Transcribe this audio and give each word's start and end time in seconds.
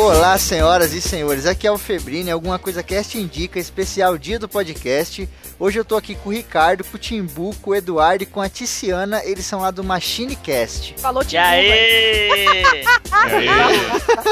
Olá, 0.00 0.38
senhoras 0.38 0.92
e 0.92 1.00
senhores, 1.00 1.44
aqui 1.44 1.66
é 1.66 1.72
o 1.72 1.76
Febrini, 1.76 2.30
alguma 2.30 2.56
coisa 2.56 2.84
cast 2.84 3.18
indica, 3.18 3.58
especial 3.58 4.16
dia 4.16 4.38
do 4.38 4.48
podcast. 4.48 5.28
Hoje 5.58 5.80
eu 5.80 5.84
tô 5.84 5.96
aqui 5.96 6.14
com 6.14 6.28
o 6.28 6.32
Ricardo, 6.32 6.84
com 6.84 6.96
o 6.96 7.00
Timbu, 7.00 7.52
com 7.60 7.70
o 7.70 7.74
Eduardo 7.74 8.22
e 8.22 8.26
com 8.26 8.40
a 8.40 8.48
Ticiana, 8.48 9.20
eles 9.24 9.44
são 9.44 9.58
lá 9.60 9.72
do 9.72 9.82
Machine 9.82 10.36
Cast. 10.36 10.94
Falou 10.98 11.22
E 11.22 11.26
Timbu, 11.26 11.42
aí? 11.42 12.28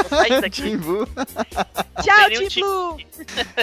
Sai 0.09 0.29
daqui. 0.41 0.61
Timbu. 0.61 1.05
Tchau, 2.01 2.47
Timbu. 2.49 2.97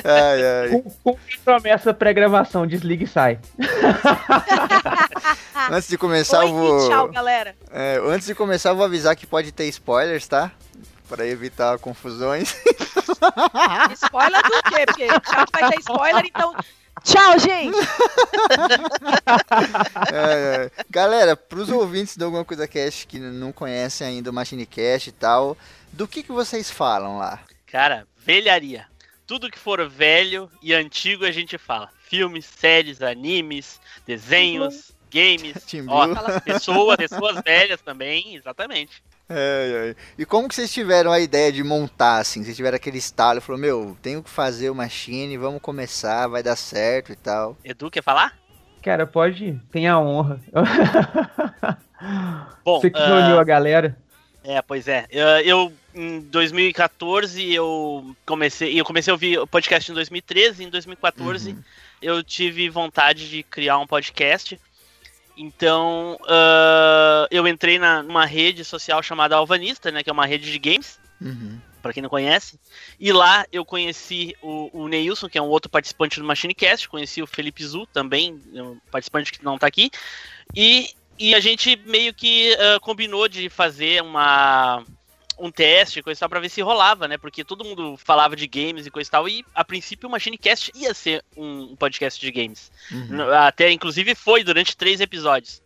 Ai, 0.05 0.45
ai. 0.45 0.69
Com, 0.69 0.83
com 1.15 1.19
promessa 1.43 1.95
pré-gravação, 1.95 2.67
desliga 2.67 3.05
e 3.05 3.09
sai. 3.09 3.39
Antes 5.71 5.89
de 5.89 5.97
começar, 5.97 6.41
Oi 6.41 6.51
eu 6.51 6.55
vou. 6.55 6.85
e 6.85 6.89
tchau, 6.91 7.09
galera. 7.09 7.55
É, 7.73 7.99
antes 8.05 8.27
de 8.27 8.35
começar, 8.35 8.69
eu 8.71 8.77
vou 8.77 8.85
avisar 8.85 9.17
que 9.17 9.27
pode 9.27 9.51
ter 9.53 9.65
spoilers, 9.69 10.29
tá? 10.29 10.51
Para 11.09 11.27
evitar 11.27 11.79
confusões. 11.79 12.55
Spoiler 13.95 14.43
do 14.43 14.63
quê? 14.71 14.87
Porque 14.87 15.07
tchau 15.07 15.45
vai 15.53 15.71
ter 15.71 15.79
spoiler, 15.81 16.25
então... 16.27 16.55
Tchau, 17.03 17.39
gente. 17.39 17.77
É, 20.13 20.67
é. 20.67 20.85
Galera, 20.89 21.37
pros 21.37 21.69
ouvintes 21.69 22.17
de 22.17 22.25
alguma 22.25 22.45
coisa 22.45 22.69
cast 22.69 23.07
que 23.07 23.19
não 23.19 23.53
conhecem 23.53 24.07
ainda 24.07 24.31
o 24.31 24.33
Machine 24.33 24.67
Cast 24.67 25.09
e 25.09 25.13
tal, 25.13 25.57
do 25.93 26.07
que, 26.07 26.23
que 26.23 26.33
vocês 26.33 26.71
falam 26.71 27.19
lá? 27.19 27.41
Cara, 27.67 28.07
velharia. 28.17 28.87
Tudo 29.27 29.51
que 29.51 29.59
for 29.59 29.89
velho 29.89 30.51
e 30.63 30.73
antigo 30.75 31.25
a 31.25 31.31
gente 31.31 31.59
fala. 31.59 31.91
Filmes, 32.09 32.45
séries, 32.45 33.03
animes, 33.03 33.81
desenhos, 34.07 34.93
games. 35.15 35.55
Ó, 35.89 36.41
pessoas, 36.41 36.97
pessoas 36.97 37.41
velhas 37.45 37.81
também, 37.81 38.35
exatamente. 38.35 39.03
É, 39.29 39.95
é. 39.97 40.03
E 40.19 40.27
como 40.27 40.49
que 40.49 40.55
vocês 40.55 40.73
tiveram 40.73 41.11
a 41.13 41.21
ideia 41.21 41.51
de 41.51 41.63
montar, 41.63 42.19
assim? 42.19 42.43
Vocês 42.45 42.57
tiveram 42.57 42.77
aquele 42.77 42.99
estalo, 42.99 43.41
falou, 43.41 43.61
meu, 43.61 43.97
tenho 44.03 44.23
que 44.23 44.29
fazer 44.29 44.69
o 44.69 44.75
Machine, 44.75 45.39
vamos 45.39 45.63
começar, 45.63 46.27
vai 46.27 46.43
dar 46.43 46.57
certo 46.57 47.13
e 47.13 47.17
tal. 47.17 47.57
Edu, 47.65 47.91
quer 47.91 48.03
falar? 48.03 48.37
Cara, 48.83 49.07
pode 49.07 49.45
ir. 49.45 49.61
Tem 49.73 49.89
a 49.89 49.99
honra. 49.99 50.39
Bom, 52.65 52.81
Você 52.81 52.91
que 52.91 52.99
reuniu 52.99 53.39
a 53.39 53.45
galera. 53.45 53.97
É, 54.43 54.61
pois 54.61 54.87
é. 54.87 55.07
Eu, 55.11 55.27
eu, 55.39 55.73
em 55.95 56.21
2014 56.21 57.51
eu 57.55 58.15
comecei, 58.27 58.79
eu 58.79 58.85
comecei 58.85 59.11
a 59.11 59.15
ouvir 59.15 59.39
o 59.39 59.47
podcast 59.47 59.91
em 59.91 59.95
2013, 59.95 60.65
em 60.65 60.69
2014 60.69 61.53
Uhum. 61.53 61.63
eu 62.03 62.23
tive 62.23 62.69
vontade 62.69 63.31
de 63.31 63.43
criar 63.43 63.79
um 63.79 63.87
podcast. 63.87 64.61
Então, 65.37 66.19
ah, 66.29 67.27
eu 67.31 67.47
entrei 67.47 67.79
na, 67.79 68.03
numa 68.03 68.25
rede 68.25 68.65
social 68.65 69.03
chamada 69.03 69.37
Alvanista, 69.37 69.91
né, 69.91 70.03
que 70.03 70.11
é 70.11 70.13
uma 70.13 70.27
rede 70.27 70.51
de 70.51 70.59
games, 70.59 70.99
Uhum. 71.21 71.59
para 71.81 71.93
quem 71.93 72.03
não 72.03 72.11
conhece. 72.11 72.59
E 72.99 73.13
lá 73.13 73.45
eu 73.53 73.65
conheci 73.65 74.37
o, 74.43 74.83
o 74.83 74.89
Neilson, 74.89 75.29
que 75.29 75.39
é 75.39 75.43
um 75.43 75.49
outro 75.49 75.71
participante 75.71 76.21
do 76.21 76.27
MachineCast, 76.27 76.89
conheci 76.89 77.23
o 77.23 77.27
Felipe 77.27 77.65
Zu, 77.65 77.87
também, 77.87 78.41
um 78.53 78.79
participante 78.91 79.33
que 79.33 79.45
não 79.45 79.59
tá 79.59 79.67
aqui. 79.67 79.91
E, 80.55 80.91
e 81.19 81.35
a 81.35 81.41
gente 81.41 81.77
meio 81.87 82.13
que 82.13 82.55
ah, 82.55 82.79
combinou 82.81 83.29
de 83.29 83.49
fazer 83.49 84.03
uma 84.03 84.85
um 85.39 85.51
teste, 85.51 86.03
coisa 86.03 86.19
e 86.19 86.21
tal, 86.21 86.29
pra 86.29 86.41
ver 86.41 86.49
se 86.49 86.61
rolava, 86.61 87.09
né? 87.09 87.17
Porque 87.19 87.45
todo 87.45 87.65
mundo 87.65 87.97
falava 87.97 88.37
de 88.37 88.47
games 88.47 88.87
e 88.87 88.91
coisa 88.91 89.09
e 89.09 89.11
tal, 89.11 89.29
e 89.29 89.45
a 89.55 89.65
princípio 89.65 90.09
o 90.09 90.13
MachineCast 90.13 90.73
ia 90.75 90.95
ser 90.95 91.25
um, 91.37 91.73
um 91.73 91.77
podcast 91.77 92.21
de 92.21 92.31
games. 92.31 92.71
Uhum. 92.91 93.33
Até, 93.33 93.71
inclusive, 93.71 94.15
foi 94.15 94.45
durante 94.45 94.77
três 94.77 95.01
episódios. 95.01 95.63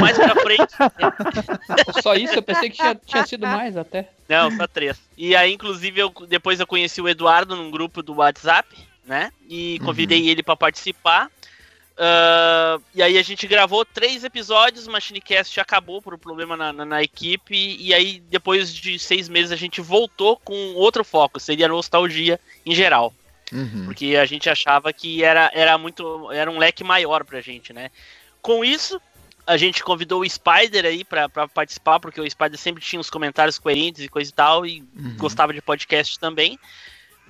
Mais 0.00 0.16
pra 0.16 0.34
frente, 0.34 0.74
Só 2.02 2.14
isso? 2.14 2.34
Eu 2.34 2.42
pensei 2.42 2.68
que 2.68 2.76
tinha, 2.76 2.94
tinha 2.96 3.24
sido 3.24 3.46
mais 3.46 3.76
até. 3.76 4.10
Não, 4.28 4.50
só 4.50 4.66
três. 4.66 5.00
E 5.16 5.36
aí, 5.36 5.52
inclusive, 5.52 6.00
eu, 6.00 6.12
depois 6.28 6.58
eu 6.58 6.66
conheci 6.66 7.00
o 7.00 7.08
Eduardo 7.08 7.54
num 7.54 7.70
grupo 7.70 8.02
do 8.02 8.14
WhatsApp, 8.14 8.68
né? 9.04 9.30
E 9.48 9.78
convidei 9.84 10.28
ele 10.28 10.42
pra 10.42 10.56
participar. 10.56 11.30
Ah, 11.98 12.78
e 12.94 13.02
aí 13.02 13.16
a 13.18 13.22
gente 13.22 13.46
gravou 13.46 13.84
três 13.84 14.22
episódios, 14.22 14.86
o 14.86 14.90
MachineCast 14.90 15.58
acabou 15.58 16.02
por 16.02 16.12
um 16.14 16.18
problema 16.18 16.56
na, 16.56 16.72
na, 16.72 16.84
na 16.84 17.02
equipe. 17.02 17.76
E 17.80 17.94
aí, 17.94 18.20
depois 18.28 18.74
de 18.74 18.98
seis 18.98 19.28
meses, 19.28 19.50
a 19.52 19.56
gente 19.56 19.80
voltou 19.80 20.36
com 20.36 20.74
outro 20.74 21.02
foco, 21.02 21.40
seria 21.40 21.68
nostalgia 21.68 22.38
em 22.64 22.74
geral. 22.74 23.14
Uhum. 23.52 23.84
Porque 23.86 24.16
a 24.16 24.26
gente 24.26 24.50
achava 24.50 24.92
que 24.92 25.22
era, 25.22 25.50
era 25.54 25.78
muito. 25.78 26.30
Era 26.32 26.50
um 26.50 26.58
leque 26.58 26.82
maior 26.82 27.24
pra 27.24 27.40
gente, 27.40 27.72
né? 27.72 27.90
Com 28.42 28.64
isso, 28.64 29.00
a 29.46 29.56
gente 29.56 29.82
convidou 29.84 30.20
o 30.22 30.28
Spider 30.28 30.84
aí 30.84 31.04
pra, 31.04 31.28
pra 31.28 31.46
participar, 31.46 32.00
porque 32.00 32.20
o 32.20 32.28
Spider 32.28 32.58
sempre 32.58 32.82
tinha 32.82 32.98
uns 32.98 33.08
comentários 33.08 33.58
coerentes 33.58 34.02
e 34.04 34.08
coisa 34.08 34.28
e 34.30 34.34
tal, 34.34 34.66
e 34.66 34.82
Uhum. 34.96 35.16
gostava 35.16 35.54
de 35.54 35.62
podcast 35.62 36.18
também. 36.18 36.58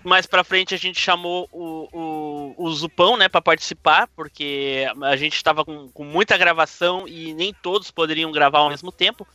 Mais 0.06 0.24
pra 0.24 0.44
frente 0.44 0.72
a 0.72 0.78
gente 0.78 1.00
chamou 1.00 1.48
o, 1.50 1.88
o, 1.92 2.54
o 2.56 2.72
Zupão, 2.72 3.16
né, 3.16 3.28
pra 3.28 3.42
participar, 3.42 4.06
porque 4.14 4.86
a 5.02 5.16
gente 5.16 5.42
tava 5.42 5.64
com, 5.64 5.88
com 5.88 6.04
muita 6.04 6.38
gravação 6.38 7.08
e 7.08 7.34
nem 7.34 7.52
todos 7.52 7.90
poderiam 7.90 8.30
gravar 8.30 8.60
ao 8.60 8.68
mesmo 8.68 8.92
tempo. 8.92 9.26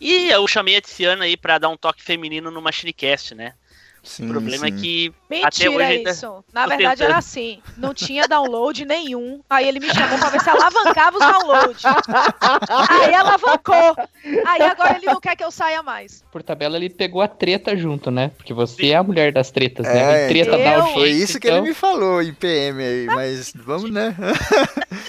E 0.00 0.28
eu 0.30 0.46
chamei 0.46 0.76
a 0.76 0.80
Tiziana 0.80 1.24
aí 1.24 1.36
pra 1.36 1.58
dar 1.58 1.70
um 1.70 1.76
toque 1.76 2.04
feminino 2.04 2.52
no 2.52 2.62
MachineCast, 2.62 3.34
né? 3.34 3.54
Sim, 4.02 4.26
o 4.26 4.28
problema 4.28 4.66
sim. 4.66 4.74
é 4.74 4.80
que 4.80 5.14
até 5.44 5.68
hoje 5.68 5.68
Mentira 5.68 5.86
ainda 5.86 6.10
isso. 6.10 6.44
Na 6.52 6.64
tô 6.64 6.70
verdade 6.70 6.98
tentando. 6.98 7.10
era 7.10 7.18
assim. 7.18 7.62
Não 7.76 7.94
tinha 7.94 8.26
download 8.26 8.84
nenhum. 8.84 9.40
Aí 9.48 9.68
ele 9.68 9.78
me 9.78 9.94
chamou 9.94 10.18
pra 10.18 10.28
ver 10.28 10.40
se 10.40 10.50
alavancava 10.50 11.18
os 11.18 11.24
downloads. 11.24 11.82
Aí 12.90 13.14
alavancou. 13.14 13.96
Aí 14.46 14.62
agora 14.62 14.96
ele 14.96 15.06
não 15.06 15.20
quer 15.20 15.36
que 15.36 15.44
eu 15.44 15.50
saia 15.50 15.82
mais. 15.82 16.24
Por 16.32 16.42
tabela, 16.42 16.76
ele 16.76 16.90
pegou 16.90 17.22
a 17.22 17.28
treta 17.28 17.76
junto, 17.76 18.10
né? 18.10 18.32
Porque 18.36 18.52
você 18.52 18.88
é 18.88 18.96
a 18.96 19.02
mulher 19.02 19.32
das 19.32 19.50
tretas, 19.50 19.86
né? 19.86 20.24
É, 20.24 20.26
Vem 20.26 20.28
treta 20.28 20.58
então. 20.58 20.72
dá 20.72 20.78
o 20.78 20.82
jeito. 20.86 20.98
Foi 20.98 21.10
isso 21.10 21.38
que 21.38 21.46
então... 21.46 21.58
ele 21.58 21.68
me 21.68 21.74
falou 21.74 22.20
em 22.20 22.34
PM 22.34 22.82
aí, 22.82 23.06
mas 23.06 23.52
vamos, 23.54 23.90
né? 23.90 24.16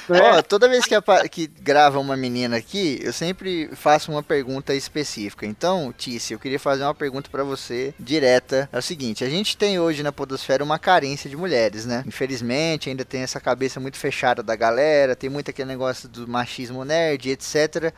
Ó, 0.10 0.42
toda 0.44 0.70
vez 0.70 0.86
que, 0.86 0.96
que 1.30 1.48
grava 1.48 2.00
uma 2.00 2.16
menina 2.16 2.58
aqui, 2.58 3.00
eu 3.02 3.14
sempre 3.14 3.70
faço 3.74 4.12
uma 4.12 4.22
pergunta 4.22 4.76
específica. 4.76 5.46
Então, 5.46 5.94
Tícia, 5.98 6.36
eu 6.36 6.40
queria 6.40 6.60
fazer 6.60 6.84
uma 6.84 6.94
pergunta 6.94 7.30
pra 7.32 7.44
você 7.44 7.94
direta. 8.00 8.70
É 8.72 8.83
o 8.84 8.86
seguinte, 8.86 9.24
a 9.24 9.30
gente 9.30 9.56
tem 9.56 9.80
hoje 9.80 10.04
na 10.04 10.12
podosfera 10.12 10.64
uma 10.64 10.78
carência 10.78 11.30
de 11.30 11.38
mulheres, 11.38 11.86
né? 11.86 12.04
Infelizmente, 12.06 12.90
ainda 12.90 13.06
tem 13.06 13.22
essa 13.22 13.40
cabeça 13.40 13.80
muito 13.80 13.98
fechada 13.98 14.44
da 14.44 14.56
galera, 14.56 15.16
tem 15.16 15.30
muito 15.30 15.50
aquele 15.50 15.70
negócio 15.70 16.10
do 16.10 16.28
machismo 16.28 16.84
nerd, 16.84 17.30
etc. 17.30 17.94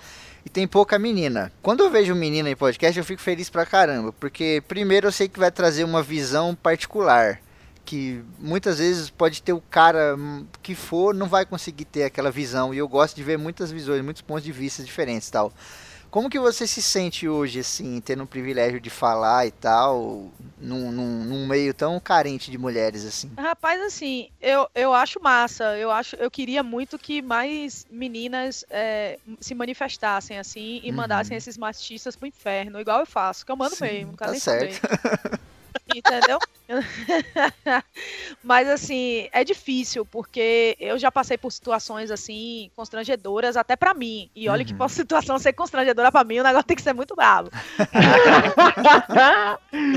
E 0.46 0.50
tem 0.50 0.68
pouca 0.68 1.00
menina. 1.00 1.52
Quando 1.62 1.84
eu 1.84 1.90
vejo 1.90 2.14
menina 2.14 2.50
em 2.50 2.56
podcast, 2.56 2.98
eu 2.98 3.04
fico 3.04 3.22
feliz 3.22 3.50
pra 3.50 3.66
caramba, 3.66 4.14
porque 4.14 4.62
primeiro 4.68 5.08
eu 5.08 5.12
sei 5.12 5.28
que 5.28 5.40
vai 5.40 5.52
trazer 5.52 5.84
uma 5.84 6.04
visão 6.04 6.54
particular 6.56 7.42
que 7.84 8.24
muitas 8.40 8.80
vezes 8.80 9.12
pode 9.12 9.44
ter 9.44 9.54
o 9.54 9.62
cara 9.62 10.18
que 10.64 10.74
for 10.74 11.14
não 11.14 11.28
vai 11.28 11.46
conseguir 11.46 11.86
ter 11.86 12.04
aquela 12.04 12.32
visão 12.32 12.74
e 12.74 12.80
eu 12.80 12.88
gosto 12.88 13.16
de 13.16 13.24
ver 13.24 13.38
muitas 13.38 13.72
visões, 13.72 14.04
muitos 14.04 14.24
pontos 14.24 14.44
de 14.44 14.52
vista 14.52 14.84
diferentes, 14.84 15.30
tal. 15.30 15.54
Como 16.16 16.30
que 16.30 16.40
você 16.40 16.66
se 16.66 16.82
sente 16.82 17.28
hoje 17.28 17.60
assim, 17.60 18.00
tendo 18.00 18.24
o 18.24 18.26
privilégio 18.26 18.80
de 18.80 18.90
falar 18.90 19.46
e 19.48 19.52
tal, 19.52 20.32
num, 20.58 20.90
num, 20.90 21.26
num 21.26 21.46
meio 21.46 21.74
tão 21.74 22.00
carente 22.00 22.50
de 22.50 22.58
mulheres 22.58 23.04
assim? 23.04 23.30
Rapaz, 23.38 23.82
assim, 23.82 24.30
eu, 24.40 24.66
eu 24.74 24.94
acho 24.94 25.22
massa. 25.22 25.78
Eu 25.78 25.92
acho, 25.92 26.16
eu 26.16 26.32
queria 26.32 26.64
muito 26.64 26.98
que 26.98 27.22
mais 27.22 27.86
meninas 27.92 28.64
é, 28.70 29.20
se 29.42 29.54
manifestassem 29.54 30.40
assim 30.40 30.80
e 30.86 30.90
Uhum. 30.90 30.96
mandassem 30.96 31.36
esses 31.36 31.58
machistas 31.58 32.16
pro 32.16 32.30
inferno, 32.30 32.80
igual 32.80 33.02
eu 33.02 33.06
faço, 33.06 33.46
que 33.46 33.52
eu 33.52 33.58
mando 33.58 33.76
Sim, 33.76 33.84
mesmo, 33.84 34.16
tá 34.16 34.34
certo. 34.36 34.88
Entendeu? 35.94 36.40
Mas 38.44 38.68
assim, 38.68 39.28
é 39.32 39.44
difícil, 39.44 40.06
porque 40.06 40.76
eu 40.80 40.98
já 40.98 41.12
passei 41.12 41.38
por 41.38 41.52
situações 41.52 42.10
assim, 42.12 42.72
constrangedoras 42.76 43.56
até 43.56 43.76
pra 43.76 43.94
mim. 43.94 44.30
E 44.36 44.50
olha 44.50 44.66
que 44.66 44.72
Uhum. 44.72 44.78
pra 44.80 44.90
situação 44.90 45.38
ser 45.40 45.54
constrangedora 45.54 46.12
pra 46.12 46.24
mim, 46.24 46.40
o 46.40 46.44
negócio 46.44 46.68
tem 46.68 46.76
que 46.76 46.82
ser 46.84 46.94
muito 46.94 47.16
bravo. 47.16 47.50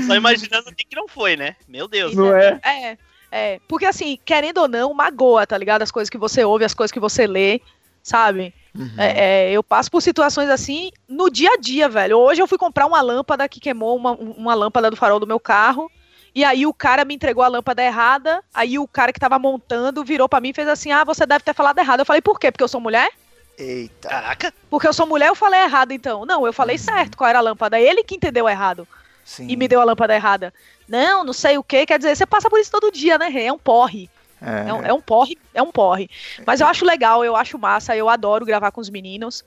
Só 0.05 0.15
imaginando 0.15 0.69
o 0.69 0.75
que, 0.75 0.85
que 0.85 0.95
não 0.95 1.07
foi, 1.07 1.35
né? 1.35 1.55
Meu 1.67 1.87
Deus. 1.87 2.15
Não 2.15 2.35
é? 2.35 2.59
É, 2.63 2.97
é. 3.31 3.59
Porque 3.67 3.85
assim, 3.85 4.17
querendo 4.23 4.59
ou 4.59 4.67
não, 4.67 4.93
magoa, 4.93 5.45
tá 5.47 5.57
ligado? 5.57 5.81
As 5.81 5.91
coisas 5.91 6.09
que 6.09 6.17
você 6.17 6.43
ouve, 6.43 6.65
as 6.65 6.73
coisas 6.73 6.91
que 6.91 6.99
você 6.99 7.25
lê, 7.27 7.61
sabe? 8.03 8.53
Uhum. 8.77 8.91
É, 8.97 9.47
é, 9.47 9.51
eu 9.51 9.63
passo 9.63 9.89
por 9.89 10.01
situações 10.01 10.49
assim 10.49 10.91
no 11.07 11.29
dia 11.29 11.51
a 11.53 11.57
dia, 11.57 11.89
velho. 11.89 12.17
Hoje 12.17 12.41
eu 12.41 12.47
fui 12.47 12.57
comprar 12.57 12.85
uma 12.85 13.01
lâmpada 13.01 13.47
que 13.49 13.59
queimou 13.59 13.95
uma, 13.95 14.11
uma 14.11 14.53
lâmpada 14.53 14.89
do 14.89 14.95
farol 14.95 15.19
do 15.19 15.27
meu 15.27 15.39
carro. 15.39 15.91
E 16.33 16.43
aí 16.43 16.65
o 16.65 16.73
cara 16.73 17.03
me 17.03 17.15
entregou 17.15 17.43
a 17.43 17.47
lâmpada 17.47 17.83
errada. 17.83 18.43
Aí 18.53 18.77
o 18.77 18.87
cara 18.87 19.11
que 19.11 19.19
tava 19.19 19.39
montando 19.39 20.03
virou 20.03 20.29
pra 20.29 20.39
mim 20.39 20.49
e 20.49 20.53
fez 20.53 20.67
assim: 20.67 20.91
Ah, 20.91 21.03
você 21.03 21.25
deve 21.25 21.43
ter 21.43 21.53
falado 21.53 21.79
errado. 21.79 22.01
Eu 22.01 22.05
falei, 22.05 22.21
por 22.21 22.39
quê? 22.39 22.51
Porque 22.51 22.63
eu 22.63 22.67
sou 22.67 22.79
mulher? 22.79 23.09
Eita. 23.57 24.07
Caraca, 24.07 24.53
Porque 24.69 24.87
eu 24.87 24.93
sou 24.93 25.05
mulher, 25.05 25.27
eu 25.27 25.35
falei 25.35 25.59
errado, 25.61 25.91
então. 25.91 26.25
Não, 26.25 26.45
eu 26.45 26.53
falei 26.53 26.77
certo 26.77 27.17
qual 27.17 27.29
era 27.29 27.39
a 27.39 27.41
lâmpada. 27.41 27.79
Ele 27.79 28.03
que 28.03 28.15
entendeu 28.15 28.47
errado 28.47 28.87
Sim. 29.25 29.47
e 29.49 29.57
me 29.57 29.67
deu 29.67 29.81
a 29.81 29.83
lâmpada 29.83 30.15
errada. 30.15 30.53
Não, 30.87 31.25
não 31.25 31.33
sei 31.33 31.57
o 31.57 31.63
que. 31.63 31.85
Quer 31.85 31.97
dizer, 31.97 32.15
você 32.15 32.25
passa 32.25 32.49
por 32.49 32.59
isso 32.59 32.71
todo 32.71 32.91
dia, 32.91 33.17
né? 33.17 33.29
É 33.43 33.51
um 33.51 33.59
porre. 33.59 34.09
É. 34.41 34.73
um, 34.73 34.85
é 34.85 34.93
um 34.93 35.01
porre, 35.01 35.37
é 35.53 35.61
um 35.61 35.71
porre. 35.71 36.09
Mas 36.45 36.61
eu 36.61 36.67
acho 36.67 36.85
legal, 36.85 37.23
eu 37.25 37.35
acho 37.35 37.57
massa, 37.57 37.95
eu 37.95 38.09
adoro 38.09 38.45
gravar 38.45 38.71
com 38.71 38.81
os 38.81 38.89
meninos. 38.89 39.43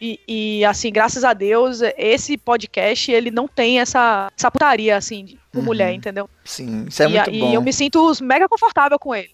E, 0.00 0.20
e, 0.28 0.64
assim, 0.64 0.92
graças 0.92 1.24
a 1.24 1.32
Deus, 1.32 1.80
esse 1.96 2.36
podcast, 2.36 3.10
ele 3.10 3.30
não 3.30 3.48
tem 3.48 3.80
essa, 3.80 4.30
essa 4.36 4.50
putaria, 4.50 4.94
assim, 4.96 5.38
com 5.52 5.60
Uhum. 5.60 5.64
mulher, 5.64 5.90
entendeu? 5.92 6.28
Sim, 6.44 6.84
isso 6.86 7.02
é 7.02 7.06
e, 7.06 7.08
muito 7.08 7.30
e 7.30 7.40
bom. 7.40 7.54
eu 7.54 7.62
me 7.62 7.72
sinto 7.72 8.12
mega 8.22 8.46
confortável 8.46 8.98
com 8.98 9.14
ele. 9.14 9.30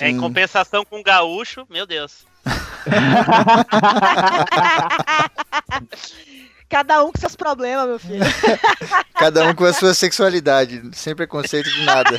É, 0.00 0.08
em 0.08 0.14
Sim. 0.14 0.20
compensação 0.20 0.84
com 0.84 1.00
o 1.00 1.02
gaúcho, 1.02 1.66
meu 1.68 1.84
Deus. 1.84 2.24
Cada 6.68 7.04
um 7.04 7.12
com 7.12 7.18
seus 7.20 7.36
problemas, 7.36 7.86
meu 7.86 7.98
filho. 7.98 8.24
Cada 9.14 9.44
um 9.48 9.54
com 9.54 9.64
a 9.64 9.72
sua 9.72 9.94
sexualidade, 9.94 10.82
sem 10.92 11.14
preconceito 11.14 11.70
de 11.70 11.84
nada. 11.84 12.18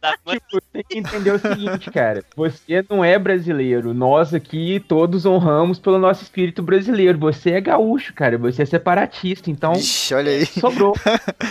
Tá? 0.00 0.14
Mas- 0.24 0.38
Tipo, 0.40 0.60
tem 0.72 0.84
que 0.88 0.98
entender 0.98 1.30
o 1.32 1.38
seguinte, 1.38 1.90
cara. 1.90 2.24
Você 2.36 2.84
não 2.88 3.04
é 3.04 3.18
brasileiro. 3.18 3.92
Nós 3.94 4.32
aqui 4.34 4.78
todos 4.88 5.24
honramos 5.26 5.78
pelo 5.78 5.98
nosso 5.98 6.22
espírito 6.22 6.62
brasileiro. 6.62 7.18
Você 7.18 7.50
é 7.52 7.60
gaúcho, 7.60 8.12
cara. 8.14 8.36
Você 8.38 8.62
é 8.62 8.66
separatista. 8.66 9.50
Então, 9.50 9.74
Vixe, 9.74 10.14
olha 10.14 10.30
aí. 10.32 10.46
sobrou. 10.46 10.94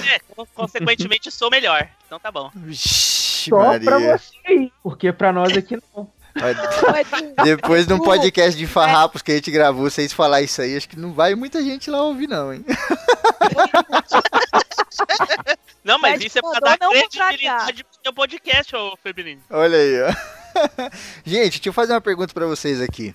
É, 0.07 0.43
consequentemente 0.53 1.31
sou 1.31 1.49
melhor. 1.49 1.87
Então 2.05 2.19
tá 2.19 2.31
bom. 2.31 2.51
Vixe, 2.55 3.49
Só 3.49 3.79
pra 3.79 3.99
Maria. 3.99 4.17
você 4.17 4.31
aí. 4.45 4.71
Porque 4.83 5.11
pra 5.11 5.31
nós 5.33 5.55
aqui 5.57 5.77
não. 5.95 6.07
Depois 7.43 7.87
de 7.87 7.93
um 7.93 7.99
podcast 7.99 8.57
de 8.57 8.67
farrapos 8.67 9.21
que 9.21 9.31
a 9.31 9.35
gente 9.35 9.51
gravou, 9.51 9.89
vocês 9.89 10.11
falar 10.11 10.41
isso 10.41 10.61
aí, 10.61 10.75
acho 10.75 10.89
que 10.89 10.99
não 10.99 11.13
vai 11.13 11.35
muita 11.35 11.63
gente 11.63 11.89
lá 11.89 12.01
ouvir, 12.03 12.27
não, 12.27 12.53
hein? 12.53 12.65
Não, 15.83 15.99
mas 15.99 16.23
isso 16.23 16.39
é 16.39 16.41
pra 16.41 16.59
dar 16.59 16.77
não 16.81 16.91
credibilidade 16.91 17.83
pro 17.83 17.93
seu 18.03 18.13
podcast, 18.13 18.75
ô 18.75 18.97
Febrini. 19.03 19.39
Olha 19.49 19.77
aí, 19.77 20.01
ó. 20.01 20.89
Gente, 21.23 21.57
deixa 21.57 21.69
eu 21.69 21.73
fazer 21.73 21.93
uma 21.93 22.01
pergunta 22.01 22.33
pra 22.33 22.47
vocês 22.47 22.81
aqui. 22.81 23.13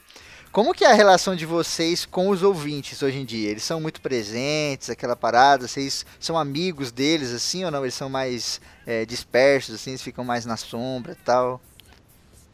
Como 0.52 0.74
que 0.74 0.84
é 0.84 0.90
a 0.90 0.94
relação 0.94 1.34
de 1.34 1.46
vocês 1.46 2.04
com 2.04 2.28
os 2.28 2.42
ouvintes 2.42 3.02
hoje 3.02 3.18
em 3.18 3.24
dia? 3.24 3.50
Eles 3.50 3.62
são 3.62 3.80
muito 3.80 4.00
presentes, 4.00 4.90
aquela 4.90 5.16
parada? 5.16 5.66
Vocês 5.66 6.04
são 6.18 6.36
amigos 6.36 6.90
deles, 6.90 7.32
assim, 7.32 7.64
ou 7.64 7.70
não? 7.70 7.84
Eles 7.84 7.94
são 7.94 8.08
mais 8.08 8.60
é, 8.86 9.04
dispersos, 9.04 9.76
assim, 9.76 9.90
eles 9.90 10.02
ficam 10.02 10.24
mais 10.24 10.44
na 10.44 10.56
sombra 10.56 11.12
e 11.12 11.24
tal? 11.24 11.60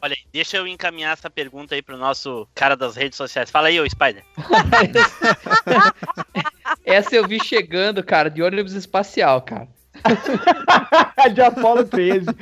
Olha 0.06 0.14
aí, 0.14 0.22
deixa 0.32 0.56
eu 0.56 0.68
encaminhar 0.68 1.12
essa 1.14 1.28
pergunta 1.28 1.74
aí 1.74 1.82
pro 1.82 1.96
nosso 1.96 2.46
cara 2.54 2.76
das 2.76 2.94
redes 2.94 3.16
sociais. 3.16 3.50
Fala 3.50 3.66
aí, 3.66 3.80
ô 3.80 3.90
Spider. 3.90 4.22
Essa 6.86 7.16
eu 7.16 7.26
vi 7.26 7.42
chegando, 7.44 8.04
cara, 8.04 8.30
de 8.30 8.40
ônibus 8.40 8.74
espacial, 8.74 9.42
cara. 9.42 9.66
De 11.34 11.42
Apolo 11.42 11.84
13. 11.84 12.26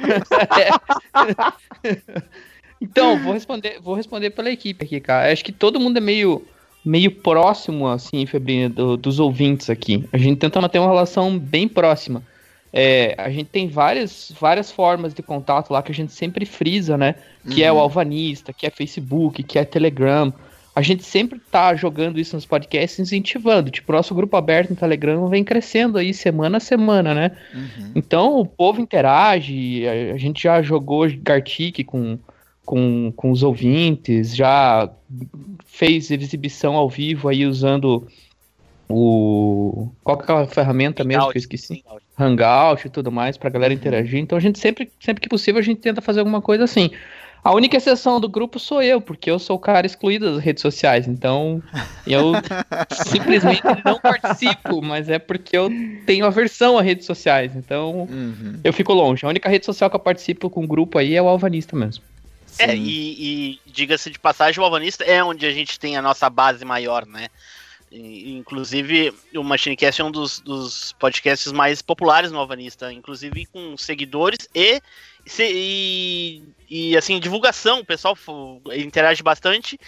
Então, 2.80 3.18
vou 3.22 3.32
responder, 3.32 3.78
vou 3.80 3.94
responder 3.94 4.28
pela 4.30 4.50
equipe 4.50 4.84
aqui, 4.84 5.00
cara. 5.00 5.32
Acho 5.32 5.42
que 5.42 5.52
todo 5.52 5.80
mundo 5.80 5.96
é 5.96 6.00
meio, 6.02 6.46
meio 6.84 7.10
próximo, 7.10 7.88
assim, 7.88 8.26
Febrina, 8.26 8.68
do- 8.68 8.98
dos 8.98 9.18
ouvintes 9.18 9.70
aqui. 9.70 10.06
A 10.12 10.18
gente 10.18 10.36
tenta 10.38 10.60
manter 10.60 10.80
uma 10.80 10.88
relação 10.88 11.38
bem 11.38 11.66
próxima. 11.66 12.22
É, 12.76 13.14
a 13.16 13.30
gente 13.30 13.50
tem 13.50 13.68
várias, 13.68 14.34
várias 14.40 14.72
formas 14.72 15.14
de 15.14 15.22
contato 15.22 15.72
lá 15.72 15.80
que 15.80 15.92
a 15.92 15.94
gente 15.94 16.12
sempre 16.12 16.44
frisa, 16.44 16.98
né? 16.98 17.14
Que 17.48 17.62
é 17.62 17.70
o 17.70 17.76
Uhum. 17.76 17.82
Alvanista, 17.82 18.52
que 18.52 18.66
é 18.66 18.70
Facebook, 18.70 19.44
que 19.44 19.60
é 19.60 19.64
Telegram. 19.64 20.34
A 20.74 20.82
gente 20.82 21.04
sempre 21.04 21.40
tá 21.52 21.76
jogando 21.76 22.18
isso 22.18 22.34
nos 22.34 22.44
podcasts, 22.44 22.98
incentivando. 22.98 23.70
Tipo, 23.70 23.92
o 23.92 23.94
nosso 23.94 24.12
grupo 24.12 24.36
aberto 24.36 24.70
no 24.70 24.76
Telegram 24.76 25.28
vem 25.28 25.44
crescendo 25.44 25.98
aí 25.98 26.12
semana 26.12 26.56
a 26.56 26.60
semana, 26.60 27.14
né? 27.14 27.30
Uhum. 27.54 27.92
Então 27.94 28.40
o 28.40 28.44
povo 28.44 28.80
interage, 28.80 29.86
a, 29.86 30.14
a 30.14 30.18
gente 30.18 30.42
já 30.42 30.60
jogou 30.60 31.06
Gartic 31.22 31.84
com, 31.86 32.18
com, 32.66 33.12
com 33.14 33.30
os 33.30 33.44
ouvintes, 33.44 34.34
já 34.34 34.90
fez 35.64 36.10
exibição 36.10 36.74
ao 36.74 36.88
vivo 36.88 37.28
aí 37.28 37.46
usando 37.46 38.04
o. 38.88 39.88
Qual 40.02 40.16
que 40.16 40.22
é 40.22 40.24
aquela 40.24 40.46
ferramenta 40.46 41.04
mesmo 41.04 41.30
que 41.30 41.38
eu 41.38 41.40
esqueci? 41.40 41.84
Hangout 42.18 42.86
e 42.86 42.90
tudo 42.90 43.10
mais 43.10 43.36
pra 43.36 43.50
galera 43.50 43.74
interagir. 43.74 44.20
Então 44.20 44.38
a 44.38 44.40
gente 44.40 44.58
sempre, 44.58 44.90
sempre 45.00 45.20
que 45.22 45.28
possível, 45.28 45.58
a 45.58 45.64
gente 45.64 45.80
tenta 45.80 46.00
fazer 46.00 46.20
alguma 46.20 46.40
coisa 46.40 46.64
assim. 46.64 46.90
A 47.42 47.52
única 47.52 47.76
exceção 47.76 48.18
do 48.18 48.28
grupo 48.28 48.58
sou 48.58 48.82
eu, 48.82 49.02
porque 49.02 49.30
eu 49.30 49.38
sou 49.38 49.56
o 49.56 49.58
cara 49.58 49.86
excluído 49.86 50.32
das 50.34 50.42
redes 50.42 50.62
sociais, 50.62 51.06
então 51.06 51.62
eu 52.06 52.32
simplesmente 52.90 53.62
não 53.84 54.00
participo, 54.00 54.80
mas 54.80 55.10
é 55.10 55.18
porque 55.18 55.54
eu 55.54 55.70
tenho 56.06 56.24
aversão 56.24 56.78
a 56.78 56.82
redes 56.82 57.04
sociais, 57.04 57.54
então 57.54 58.08
Uhum. 58.10 58.60
eu 58.64 58.72
fico 58.72 58.94
longe. 58.94 59.26
A 59.26 59.28
única 59.28 59.48
rede 59.50 59.66
social 59.66 59.90
que 59.90 59.96
eu 59.96 60.00
participo 60.00 60.48
com 60.48 60.64
o 60.64 60.66
grupo 60.66 60.96
aí 60.96 61.14
é 61.14 61.20
o 61.20 61.28
Alvanista 61.28 61.76
mesmo. 61.76 62.02
É, 62.58 62.68
Sim. 62.68 62.82
e, 62.82 63.52
e 63.52 63.58
diga-se 63.66 64.10
de 64.10 64.18
passagem, 64.18 64.60
o 64.60 64.64
Alvanista 64.64 65.04
é 65.04 65.22
onde 65.22 65.44
a 65.44 65.50
gente 65.50 65.78
tem 65.78 65.96
a 65.96 66.02
nossa 66.02 66.30
base 66.30 66.64
maior, 66.64 67.04
né? 67.04 67.26
Inclusive, 67.96 69.14
o 69.34 69.44
Machinecast 69.44 70.00
é 70.00 70.04
um 70.04 70.10
dos, 70.10 70.40
dos 70.40 70.92
podcasts 70.98 71.52
mais 71.52 71.80
populares 71.80 72.32
no 72.32 72.38
Alvanista, 72.38 72.92
inclusive 72.92 73.46
com 73.46 73.76
seguidores 73.76 74.48
e, 74.54 74.82
e, 75.38 76.42
e, 76.68 76.96
assim, 76.96 77.20
divulgação. 77.20 77.80
O 77.80 77.84
pessoal 77.84 78.16
interage 78.76 79.22
bastante, 79.22 79.78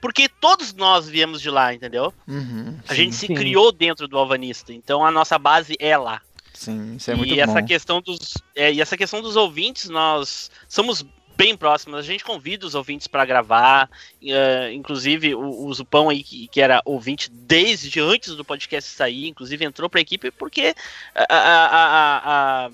porque 0.00 0.28
todos 0.28 0.72
nós 0.72 1.08
viemos 1.08 1.40
de 1.40 1.50
lá, 1.50 1.74
entendeu? 1.74 2.14
Uhum. 2.28 2.78
A 2.86 2.94
gente 2.94 3.14
se 3.14 3.26
sim. 3.26 3.34
criou 3.34 3.72
dentro 3.72 4.06
do 4.06 4.16
Alvanista, 4.16 4.72
então 4.72 5.04
a 5.04 5.10
nossa 5.10 5.38
base 5.38 5.74
é 5.80 5.96
lá 5.96 6.22
Sim, 6.56 6.96
isso 6.96 7.10
é 7.10 7.14
muito 7.14 7.34
e 7.34 7.38
essa 7.38 7.60
bom. 7.60 7.66
questão 7.66 8.00
dos 8.00 8.34
é, 8.54 8.72
e 8.72 8.80
essa 8.80 8.96
questão 8.96 9.20
dos 9.20 9.36
ouvintes 9.36 9.90
nós 9.90 10.50
somos 10.66 11.04
bem 11.36 11.56
próximos 11.56 11.98
a 11.98 12.02
gente 12.02 12.24
convida 12.24 12.66
os 12.66 12.74
ouvintes 12.74 13.06
para 13.06 13.24
gravar 13.24 13.90
eh, 14.22 14.72
inclusive 14.72 15.34
o, 15.34 15.66
o 15.66 15.74
Zupão 15.74 16.08
aí 16.08 16.22
que, 16.22 16.48
que 16.48 16.60
era 16.60 16.80
ouvinte 16.84 17.30
desde 17.30 18.00
antes 18.00 18.34
do 18.34 18.44
podcast 18.44 18.90
sair 18.90 19.28
inclusive 19.28 19.64
entrou 19.64 19.88
para 19.90 20.00
a 20.00 20.02
equipe 20.02 20.30
porque 20.30 20.74
a, 21.14 21.24
a, 21.28 21.66
a, 21.66 22.66
a, 22.66 22.70